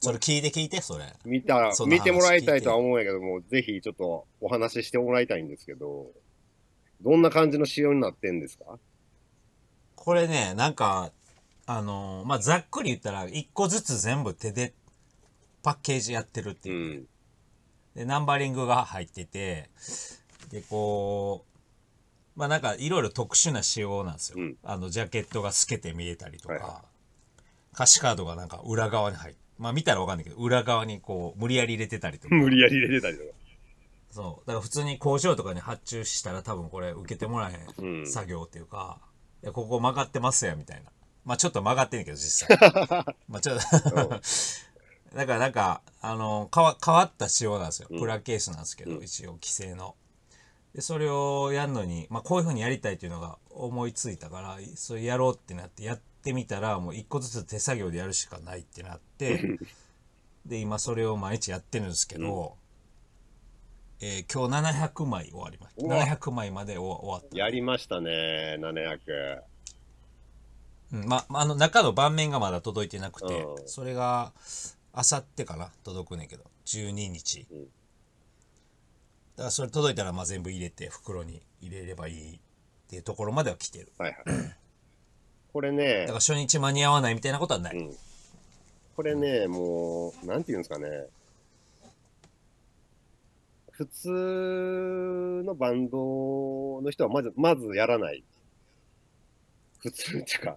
[0.00, 1.04] それ聞いて聞いてそれ。
[1.24, 6.06] 見た見てもらいたいとは思うんやけども、ぜひちょっとお話ししてもらいたいんですけど、
[7.00, 8.78] どんな感じの仕様になってんですか？
[9.96, 11.10] これねなんか
[11.66, 14.72] あのーまあざっくり言ったら一個ずつ全部手で
[15.62, 17.06] パッケージやってるってういう、ん。
[17.96, 19.68] でナンバリングが入ってて
[20.50, 21.44] でこ
[22.36, 24.56] うまあなんかいろいろ特殊な仕様なんですよ、うん。
[24.62, 26.84] あのジャケットが透けて見えたりとか、はいは
[27.74, 32.34] 歌詞カードがなんか裏側に入ってまあ見たらわかんないけど裏側にこう無理やり入れてたりとか。
[32.36, 33.30] 無理やり入れてたりとか。
[34.10, 34.46] そう。
[34.46, 38.02] だから普通に工場とかに発注したら多分これ受けてもらえへうん。
[38.02, 38.98] ん作業っていうか、
[39.42, 40.90] いやここ曲がってますやみたいな。
[41.24, 42.58] まあちょっと曲がってんねんけど実際。
[43.28, 44.20] まあちょっと
[45.16, 47.88] だからなんかあの変わ変わった仕様なんですよ。
[47.90, 47.98] うん。
[47.98, 49.04] プラケースなんですけど、うん。
[49.04, 49.94] 一応規制の。
[50.74, 59.58] でそれをやるのに、まあ、こういうふうにやりたいっていうのが思いついたからそれやろうってなってやってみたらもう一個ずつ手作業でやるしかないってなって
[60.46, 62.56] で今それを毎日やってるんですけど、
[64.00, 65.84] えー今日700枚終わりました。
[65.84, 66.06] うわ。
[66.06, 67.36] 700枚まで終わ終わった。
[67.36, 69.42] やりましたね、700。
[70.92, 73.68] うん、ま、まあの中の盤面がまだ届いてなくて、うん。
[73.68, 74.32] それが
[74.92, 77.64] あさってかな届くねんけど12日、うん。
[77.64, 77.66] だ
[79.36, 82.40] からそれ届いたらまあ全部入れて袋に入れればいいっ
[82.88, 83.92] ていうところまでは来てる。
[83.98, 84.57] はいはい。
[85.52, 87.96] これねだから、初日間に合わないみたいなことはない、うん。
[88.96, 91.06] これね、もう、なんていうんですかね。
[93.70, 98.24] 普通のバンドの人はまず、まずやらない。
[99.78, 100.56] 普通っていうか、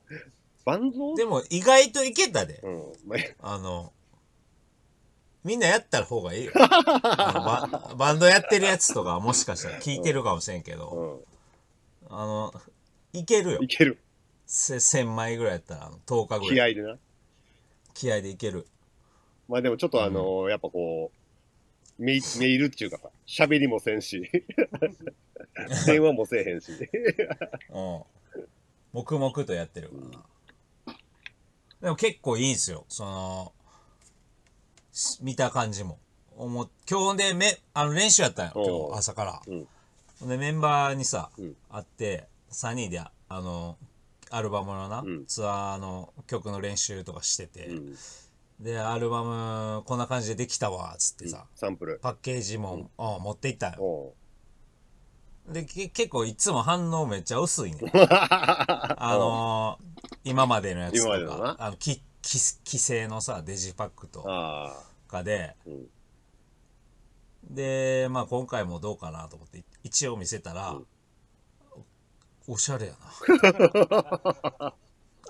[0.65, 1.15] バンド？
[1.15, 2.77] でも意外といけたでうん。
[3.07, 3.93] まああの
[5.43, 11.23] みんなやった方がいいよババンドやってるやつとかはもしかしたら聞いてるかもしれんけど、
[12.09, 12.53] うあの
[13.13, 13.63] いけるよん。
[13.63, 13.99] いける。
[14.53, 16.97] せ1000枚ぐらいやったらあの10日ぐらい気合でな。
[17.93, 18.67] 気合でいける
[19.47, 21.09] まあでもちょっとあのやっぱこ
[21.99, 24.29] う、めい、めいるっていうかさ、喋りもせんし、
[25.87, 26.71] 電話もせえへんし。
[27.71, 28.03] うん。
[28.91, 30.97] 黙々とやってるからな。
[31.81, 32.85] でも結構いいんすよ。
[32.89, 33.53] その、
[34.91, 35.97] し見た感じも。
[36.35, 39.67] 思っ今日でめあの練習やったんよおう今日朝から、うん
[40.27, 43.77] でメンバーにさ、うん会って3人であの
[44.31, 45.25] アルバムのな、うん。
[45.25, 47.95] ツアーの曲の練習とかしてて、うん。
[48.59, 51.99] でアルバムこんな感じでできたわっつってさ、サンプル。
[52.01, 53.23] パッケージも、うん。
[53.23, 54.13] 持っていったんよ。
[55.47, 59.91] でけ結構いつも反応めっちゃ薄いね あのー
[60.23, 61.55] 今までのやつとか。
[61.59, 65.87] あのきき規制のさデジパックとあかで、うん。
[67.49, 70.87] でまあ今回もどうかなと思って一応見せたら、うん
[72.47, 72.93] おしゃれや
[74.59, 74.73] あ。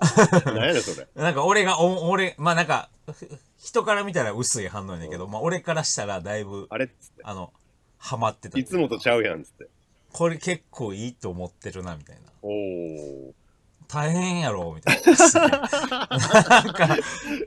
[0.46, 1.06] 何やねん、それ。
[1.14, 7.22] ななんか俺がお俺まあなんかふ人から見たら薄い反応やねんけど、まあ俺からしたらだいぶあれっつって。
[7.24, 7.52] あの
[7.98, 9.68] ハマってたいつもとちゃうやん、つって。
[10.12, 13.34] これ結構いいと思ってるなみたいなおお。
[13.88, 16.98] 大変やろみたいななんか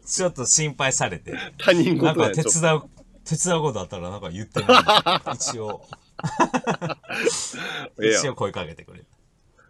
[0.05, 2.29] ちょっと心配されて他人なんか。
[2.31, 2.83] 手伝う
[3.25, 5.83] 手伝うことあったらなんか言ってない一応
[7.99, 9.05] ええやん一応声かけてくれる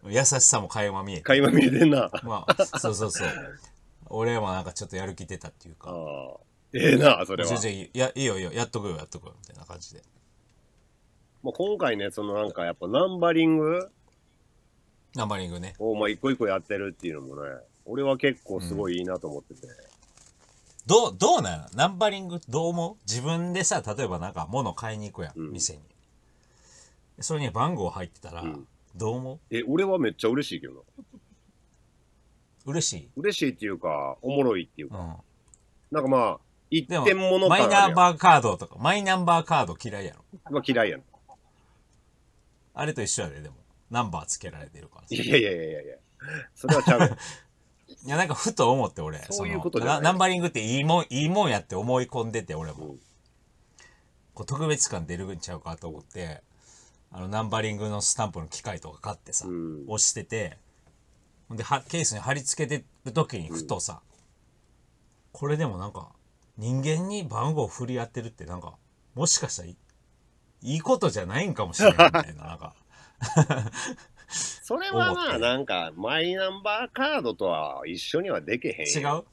[0.09, 1.23] 優しさも垣間見えて。
[1.23, 2.09] 垣間見えてんな。
[2.23, 3.29] まあそうそうそう。
[4.07, 5.91] 俺もなんかちょっとやる気出たっていうあか。
[5.91, 6.37] あ。
[6.73, 7.49] ええな、それは。
[7.49, 7.59] 全。
[7.59, 10.01] 然いいいやいいよいいよやっとくよやっとくよみたいな感じで。
[11.41, 13.89] まあ、今回ね、そのなんかやっぱナンバリング？
[15.15, 15.75] ナンバリングね。
[15.79, 17.49] をまあ一個一個やってるっていうのもね、
[17.85, 19.61] 俺は結構すごいいいなと思ってて。
[20.85, 22.39] どうどうなのナンバリング？
[22.49, 22.95] どう思う？
[23.07, 25.51] 自分でさ例えばなんか物買いに行くやん、うん。
[25.51, 25.81] 店に。
[27.21, 30.86] それに番号入ってたら、うんどう思え、俺はめっちゃ嬉しいけど
[32.65, 34.97] 嬉しい、嬉しいっていうか、おもろいっていうか。
[34.97, 35.15] うん、
[35.91, 37.67] なんかまあ、一でも点物マイ。
[37.67, 40.23] ナンバーカードとかマイナンバーカード嫌いやろ。
[40.49, 41.03] まあ嫌いやん。
[42.73, 43.55] あれと一緒やででも。
[43.91, 45.15] ナンバーつけられてるからさ。
[45.15, 45.95] いやいやいやいやいや。
[46.55, 47.17] それはちゃうや
[48.08, 49.97] やなんかふと思って俺そういうのことじゃない。
[49.97, 52.99] なナンバリングっていいもんいいもんやって思い込んでて俺も、うん。
[54.34, 56.41] こう特別感出るんちゃうかと思って
[57.17, 59.84] あのナンバリングのスタンプの機械とか買ってさ、うん。
[59.88, 60.58] 押してて
[61.47, 64.01] ほんではケースに貼り付けてる時にふとさ、
[65.32, 66.10] これでもなんか
[66.58, 68.73] 人間に番号振り合ってるってなんか
[69.13, 69.78] もしかしたらい
[70.62, 72.75] いいことじゃないんかもしれないみたいななんか。
[74.28, 79.25] それはまあなんか、マイナンバーカードとは一緒にはできへん違よ。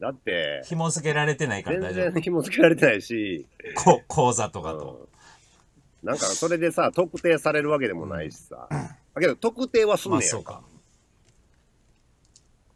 [0.00, 0.02] う？
[0.02, 2.10] だって、紐付けられてないから全大丈夫。
[2.12, 3.46] 然紐付けられてないし、
[3.76, 5.13] こ口座とかと、うん
[6.04, 8.68] なんかそれでさ、特定されるわけでもないしさ。
[8.70, 10.36] だけど特定はすんねやか。
[10.36, 10.62] まあそうんか。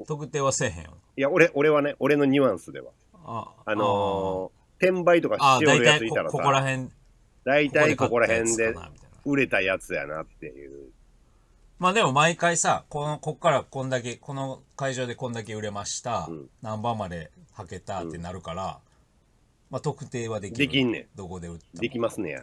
[0.06, 0.96] 特定はせえへんよ。
[1.16, 2.92] いや、俺、俺はね、俺のニュアンスでは。
[3.12, 6.88] ああのー、転売とかあしよるやついたらここらさ、辺。
[7.44, 8.74] 大体ここら辺で
[9.24, 10.90] 売れたやつやなっていう。
[11.78, 16.46] まあでも毎回さこのこっからこんだけこの会場でこんだけ売れました、うん。
[16.62, 18.78] 何番まで履けたってなるから、
[19.70, 20.58] まあ特定はできる。
[20.58, 21.06] できんねん。
[21.14, 22.42] どこで売ったできますねや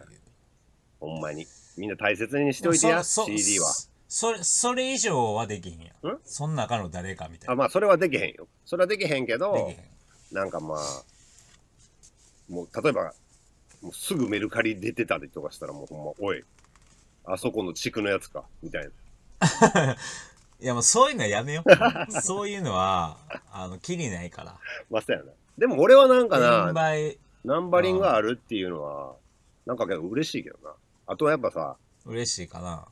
[1.00, 1.46] ほんまに。
[1.76, 3.72] みんな大切にしといてや、そそ CD は。
[4.08, 6.18] それそれ以上はできへんやん？
[6.24, 8.46] そん中の誰かみたいあ、なまあ、それはできへんよ。
[8.64, 9.72] それはできへんけでど
[10.32, 10.78] なんかまあ、
[12.48, 13.12] もう、例えば、
[13.82, 16.42] もうすぐメルカリ出てたりとかしたら、もうほんま、おい、
[17.24, 18.88] あそこの地区のやつか、みたい
[19.40, 19.96] な。
[20.58, 23.18] いやもうそういうのはやめよう そういうのは
[23.52, 25.30] あのきりないからまあ、そうやな。
[25.58, 29.16] でも俺はなんか転な、売ナンバリングがあるっていうのは、
[29.66, 30.74] なんかけど嬉しいけどな。
[31.06, 32.86] あとはやっぱさ、嬉しいかな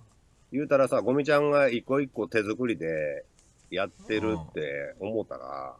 [0.52, 3.24] 言うたらさ、ゴミちゃんが一個一個手作りで
[3.70, 5.76] やってるって思ったら、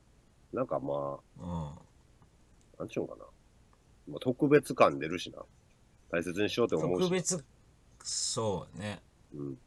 [0.53, 1.75] なんかまうんあ、
[2.79, 3.25] なんちゅうんかな。
[4.09, 5.38] まあ、特別感出るしな。
[6.11, 7.03] 大切にしようって思うし。
[7.03, 7.44] 特別
[8.03, 9.01] そうね
[9.35, 9.59] うん。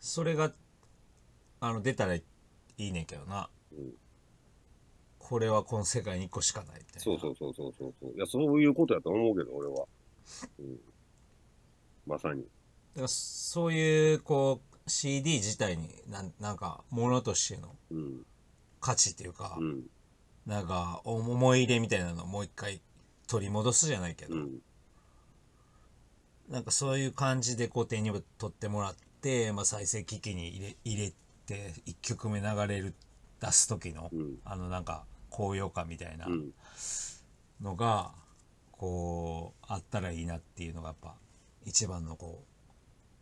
[0.00, 0.52] それが
[1.60, 2.22] あの出たらい
[2.78, 3.92] いねんけどな、うん
[5.18, 8.12] これはこの世界に1個しかないみたいなそうそうそうそうそうそう。
[8.14, 9.86] いや、そういうことやと思うけど、俺は。
[10.58, 10.80] うん。
[12.06, 12.42] まさに。
[12.42, 12.46] だ
[12.96, 18.26] からそういうこう CD 自体になんなんかものとしてのうん。
[18.80, 19.82] 価値っていうか、うん。
[20.44, 22.80] なんか思い入れみたいなのをもう一回
[23.28, 24.58] 取り戻すじゃないけど、うん。
[26.48, 31.12] なんかそういう感じでこう手に取ってもらって、まあ、再生機器に入れ入れ
[31.46, 32.94] て1曲目流れる
[33.40, 34.38] 出す時の、うん。
[34.44, 36.50] あのなんか高揚感みたいなうん。
[37.60, 38.10] のが
[38.72, 41.14] こうあったらいいなっていうのがやっぱ
[41.64, 42.44] 一番のこ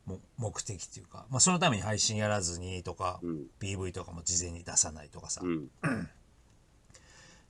[0.06, 3.46] うも目的っていうか、まあ、そのために配信やらずにとか、うん。
[3.60, 5.68] PV とかも事前に出さないとかさ、っうん。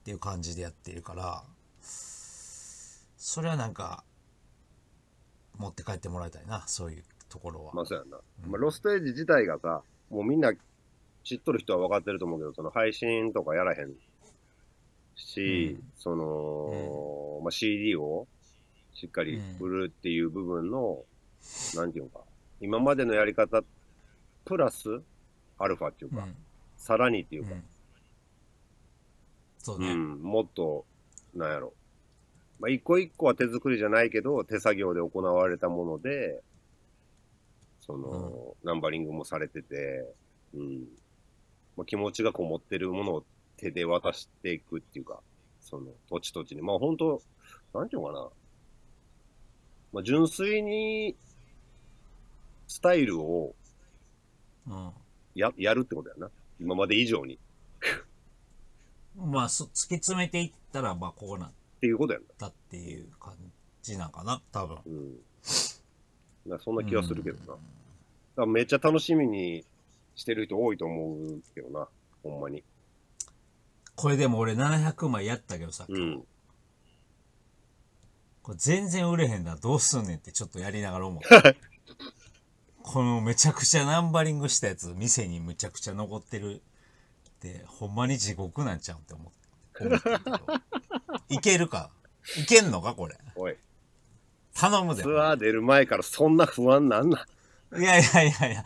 [0.05, 1.45] ていう感じでやってるから
[1.83, 4.03] それはなんか
[5.59, 7.73] 持って帰ってもらいたいなそういうところは。
[7.75, 8.19] まあ、そうやんな。
[8.47, 10.53] まあ、ロストエイジ自体がさ、もうみんな
[11.23, 13.93] 知っとる人は分かってると思うけど、その配信とかやらへん
[15.17, 18.27] し、うんその、まあ、CD を
[18.95, 21.05] しっかり売るっていう部分の、
[21.75, 22.21] なんていうのか、
[22.61, 23.63] 今までのやり方、
[24.45, 25.01] プラス、
[25.59, 26.35] アルファっていうか、うん。
[26.77, 27.65] さらにっていうか、うん。
[29.59, 29.93] そうね。
[29.93, 30.85] うん、もっと、
[31.35, 31.73] なんやろ。
[32.59, 36.43] まあ、一個一個は手作りじゃないけど、手作業で行われたもので、
[37.81, 40.05] その、ナンバリングもされてて、
[40.55, 40.89] うん。
[41.77, 43.25] まあ、気持ちがこもってるものを
[43.57, 45.21] 手で渡していくっていうか、
[45.61, 46.63] その、土地土地に。
[46.63, 47.23] まあ、本当
[47.75, 48.29] なんていうのかな。
[49.93, 51.17] まあ、純粋に、
[52.69, 53.55] スタイルを
[54.69, 54.93] うん。
[55.35, 56.31] や、やるってことやな。
[56.61, 57.35] 今まで以上に。
[57.35, 57.39] っ
[59.17, 62.29] まあ、そ突き詰めていったら、まあ、こうなっていうことやんな。
[62.39, 63.35] たっていう感
[63.83, 64.79] じなんかな、多分。
[64.87, 65.17] うん。
[66.47, 67.47] なそんな気はするけどな。
[67.47, 67.59] だか
[68.37, 69.65] らめっちゃ楽しみに
[70.15, 71.89] してる人多いと思うけどな。
[72.23, 72.63] ほんまに。
[73.97, 76.23] これでも俺700枚やったけどさ、うん。
[78.51, 81.23] これ全然売れへんだどうすんねんってちょっとやりながら思う。
[82.83, 89.33] このめちゃくちゃナンバリングしたやつ、店にむちゃくちゃ残ってるって、ほんまに地獄なんちゃうんって思っ
[89.73, 90.57] たけど。
[91.29, 91.91] いけるか？
[92.37, 93.17] いけんのかこれ？
[93.37, 93.57] おい、
[94.53, 95.05] 頼むで。
[95.05, 97.25] ツアー出る前からそんな不安なんな
[97.73, 97.81] ん？
[97.81, 98.65] いやいやいやいや。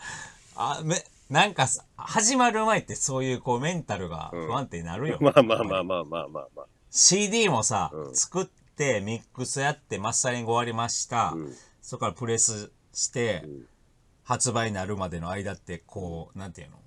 [0.55, 5.19] あ、め、なんかさ、始まる前ってそういうこうメンタルが不安定になるよ。
[5.21, 6.65] まあまあまあまあまあまあまあ。
[6.89, 11.53] CD もさ、うん作ってミックスやってマスタリング終わりました、うん。
[11.81, 13.67] そこからプレスして、ん。
[14.23, 16.77] 発売になるまでの間ってこうなんていうの？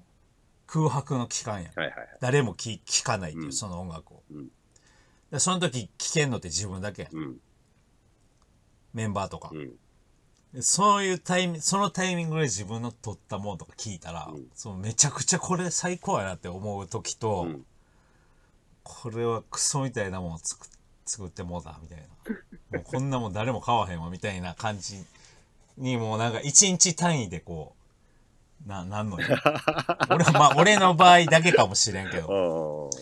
[0.67, 1.71] 空白の期間や。
[1.71, 2.09] んはいはいはい。
[2.21, 3.53] 誰も聴聞かないっていう、うん。
[3.53, 4.49] その音楽を、うん。
[5.31, 7.09] でその時聴けんのって自分だけや。
[7.13, 7.37] んうん。
[8.93, 9.71] メンバーとか、うん。
[10.53, 14.47] でそういうタイミングそのタイミングで自分の撮ったものとか聞いたら、うん。
[14.55, 17.65] そのめちゃくちゃこれ最高やなって思う時と、うん。
[18.83, 20.67] これはクソみたいなもんを作
[21.09, 22.79] 作ってもうたみたいな。
[22.79, 25.03] もうこんなもん誰も買わへんわみたいな感じ
[25.77, 27.75] にもうなんか一日単位でこ
[28.67, 29.27] うななんのよ。
[30.11, 32.91] 俺はまあ俺の場合だけかもしれんけど。
[32.93, 33.01] うん。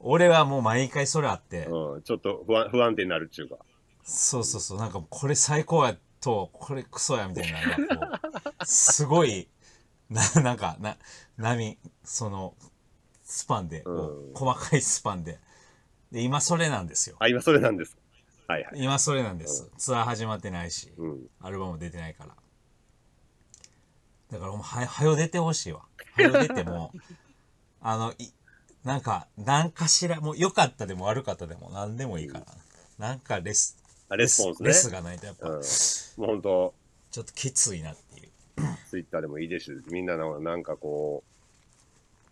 [0.00, 1.66] 俺はもう毎回それあって。
[1.66, 2.02] うん。
[2.02, 3.56] ちょっと不安不安定になるっちゅうか。
[4.04, 4.78] そうそうそう。
[4.78, 9.48] なんかこれ最高やとこれクソやみたいなのがこうすごい
[10.10, 10.96] ななんかな
[11.36, 12.54] 波その
[13.24, 14.34] スパンでうん。
[14.34, 15.38] 細かいスパンで
[16.12, 17.96] で今それなんですよあ、今それなんです。
[18.46, 18.82] はいはい。
[18.82, 21.26] 今それなんです、ツアー始まってないし、うん。
[21.40, 22.34] アルバム出てないから
[24.30, 25.82] だからもうははよ出てほしいわ
[26.14, 26.92] はよ出ても
[27.80, 28.32] あのい
[28.84, 32.46] なんか何かしらもう良かったでも悪かったでも何でもいいから、
[32.98, 33.76] なんかレス
[34.08, 34.68] あレスポンスね。
[34.68, 35.54] レスがないとやっぱ、うん。
[35.54, 35.62] もう
[36.16, 36.74] 本当
[37.10, 38.28] ちょっときついなっていう
[38.88, 41.22] ツイッターでもいいですし、みんなのなんかこ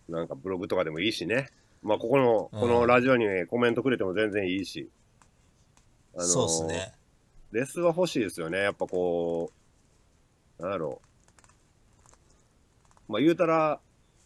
[0.08, 1.50] う、なんかブログとかでもいいしね。
[1.82, 4.88] まあ、ここの、このラジオにコメントくれても全然いいし。
[6.14, 6.94] あのそうっすね
[7.52, 8.58] レスは欲しいですよね。
[8.58, 9.52] やっぱこ
[10.58, 11.00] う、なんだろ
[13.08, 13.12] う。
[13.12, 13.80] まあ言うたら、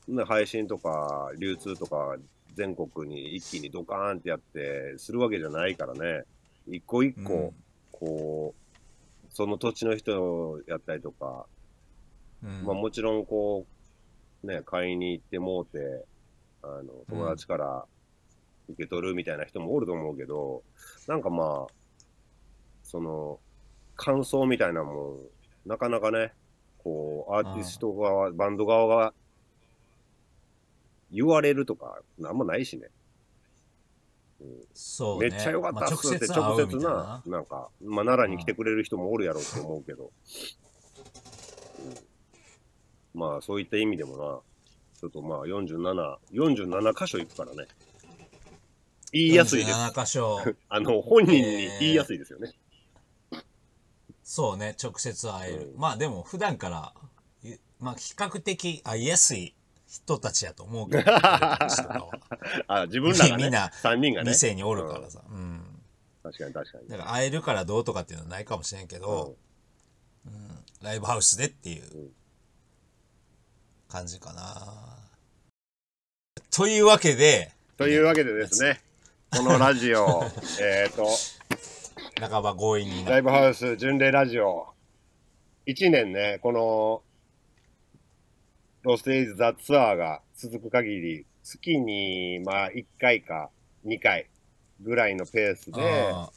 [0.09, 2.17] ね、配信とか流通とか
[2.55, 6.25] 全国に一気にドカーンってやってするわけじゃないからね。
[6.67, 7.55] 一個一個、うん
[7.93, 11.47] こう、その土地の人やったりとか、
[12.43, 13.67] うんまあもちろんこ
[14.43, 16.05] う、ね、買いに行ってもうて、
[16.63, 17.85] あの、友達から
[18.69, 20.63] 受け取るみたいな人もおると思うけど、
[21.07, 21.73] なんかまあ、
[22.83, 23.41] その、
[23.97, 26.33] 感想みたいなもん、なかなかね、
[26.79, 29.15] こう、アーティスト側、バンド側が
[31.11, 32.89] 言われるとか、なんもないしね。
[34.73, 35.31] そうね。
[35.31, 40.11] めっちゃ良かったっすってまあ直接な、なんか、まあ奈良に来てくれる人もおるやろうと思うけど、
[41.79, 41.99] うん。
[43.13, 44.41] まあそういった意味でもな、
[45.01, 47.69] ちょっとまあ47、47箇所行くからね。
[49.13, 49.79] 言いやすいです。
[49.79, 50.39] 47箇所
[50.69, 52.53] あの、本人に言いやすいですよね。
[54.23, 56.95] そうね直接会える、うんまあでも普段から
[57.43, 59.57] いまあ比較的会いやすい
[59.89, 61.59] 人たちやと思うけど あ、
[62.87, 64.31] 自分らがね みんな、3人がね。
[64.31, 65.83] 店におるからさ、うん
[66.23, 66.89] 確かに確かに。
[66.89, 69.37] だから会えるからどうとかっていうのはないかもしれんけど、
[70.81, 72.13] ライブハウスでっていううん
[73.91, 75.01] 感じかな。
[76.51, 78.81] というわけで、というわけでですね、
[79.37, 80.25] このラジオ、
[80.63, 81.07] えっと、
[82.21, 84.69] 半ば強引になライブハウス巡礼ラジオ、
[85.67, 87.03] 1年ね、この、
[88.83, 93.51] ロストエイズ・ザ・ツアーが続く限り、月に、まあ、1回か
[93.85, 94.29] 2回
[94.81, 96.31] ぐらいのペースで、あ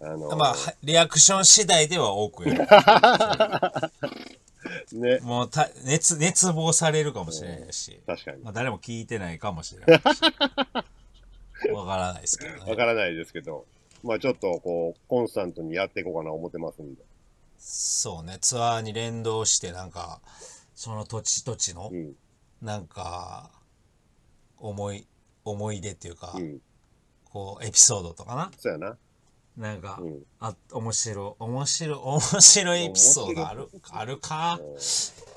[0.00, 2.68] あのーまあ、はリアクション次第では多くやる。
[4.92, 8.42] ね、もうた熱、熱望されるかもしれないし、確かに。
[8.42, 10.04] まあ、誰も聞いてないかもしれないし。
[11.72, 12.70] わからないですけどね。
[12.70, 13.64] わからないですけど、
[14.02, 17.02] まあちょっとこう、コンスタントにやっていこうかな思ってますんで。
[17.58, 20.20] そうね、ツアーに連動して、なんか、
[20.74, 22.14] その土地土地のう、ん。
[22.60, 23.50] なんか、
[24.58, 25.06] 思い、
[25.44, 26.60] 思い出っていうか、うん。
[27.24, 28.50] こう、エピソードとかな。
[28.58, 28.96] そうやな。
[29.56, 30.22] なんか、うん。
[30.40, 34.58] あ、面白い、面白い、面白いエピソードある、あるか？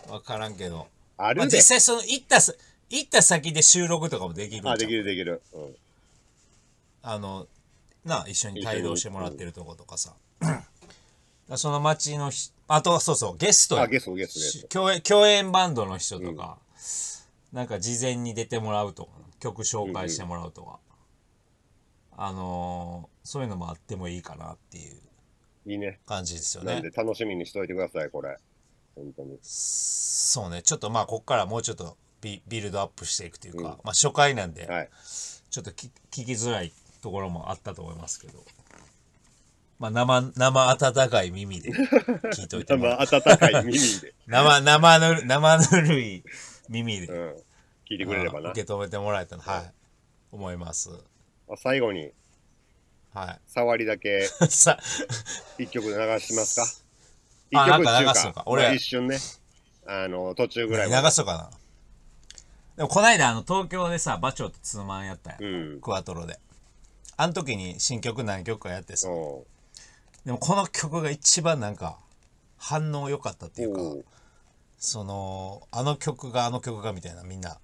[0.10, 0.88] わからんけど。
[1.18, 1.62] まあ、あるで実。
[1.64, 2.54] 際その、行ったさ、
[2.90, 5.42] 行った先で収録とかもできるあ、できるできる。
[5.54, 5.76] うん。
[7.04, 7.48] あの、
[8.04, 10.16] なあ、一緒に帯同してもらってるとことかさ。
[10.40, 10.64] だか
[11.50, 14.68] らその町のひ、あと、そうそう、ゲストあ、ゲスト、ゲスト。
[14.68, 16.58] 共演共演バンドの人とか、
[17.54, 20.80] なんか事前に出てもらうとか曲紹介してもらうとか、
[22.18, 24.96] あのーそういうのもあってもいいかなっていう
[25.70, 26.00] いいね。
[26.06, 28.38] 感じですよねなんで楽しみにしといてください、これ。
[28.96, 29.38] 本当に。
[29.42, 34.90] そうねちょっとまあこっからもうちょっとビビルドアップしていくというか、まあ初回なんで、はい。
[35.50, 36.72] ちょっとき聞きづらい
[37.02, 38.40] ところもあったと思いますけど
[39.80, 46.24] まあ生生温かい耳で聞いといてもらまあ、 温かい耳で、 生生ぬる生ぬるい
[46.70, 47.36] 耳で、うん。
[47.90, 48.52] 聞いてくれればな。
[48.52, 49.74] 受け止めてもらえたらはい
[50.32, 50.92] 思います
[51.48, 52.14] まあ最後に、
[53.18, 53.40] はい。
[53.48, 54.78] 触りだけ さ
[55.58, 56.68] 一曲流しますか？
[57.52, 58.02] 一あ曲か？
[58.02, 58.44] 流すのか？
[58.46, 58.64] 俺。
[58.64, 59.18] まあ一瞬ね、
[59.88, 61.12] あの、途中ぐらい流。
[61.12, 61.50] そうかな。
[62.76, 65.82] でもこないだあの東京でさバチョとツーマンやったやん、うん。
[65.82, 66.40] クワトロで。
[67.16, 69.10] あの時に新曲何曲かやってさ。
[69.10, 69.46] お
[70.26, 71.98] でもこの曲が一番なんか
[72.58, 74.04] 反応良かったっていうかお
[74.78, 77.58] そのあの曲があの曲がみたいなみんな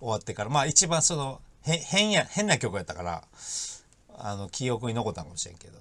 [0.00, 0.50] 終わってから。
[0.50, 3.24] まあ一番そのへ変や変な曲やったから
[4.18, 5.78] あの記憶に残ったかもしれんけど。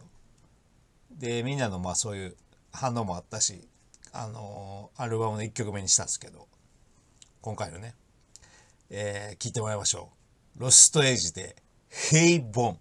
[1.12, 2.38] でみんなのまあそういう
[2.72, 3.68] 反応もあったし
[4.12, 6.48] あのアルバムの1曲目にしたんですけど。
[7.48, 7.96] 今回のね、
[8.90, 10.10] えー聞いてもらいましょ
[10.58, 11.56] う「ロストエイジ」で
[12.12, 12.80] 「ヘイボン」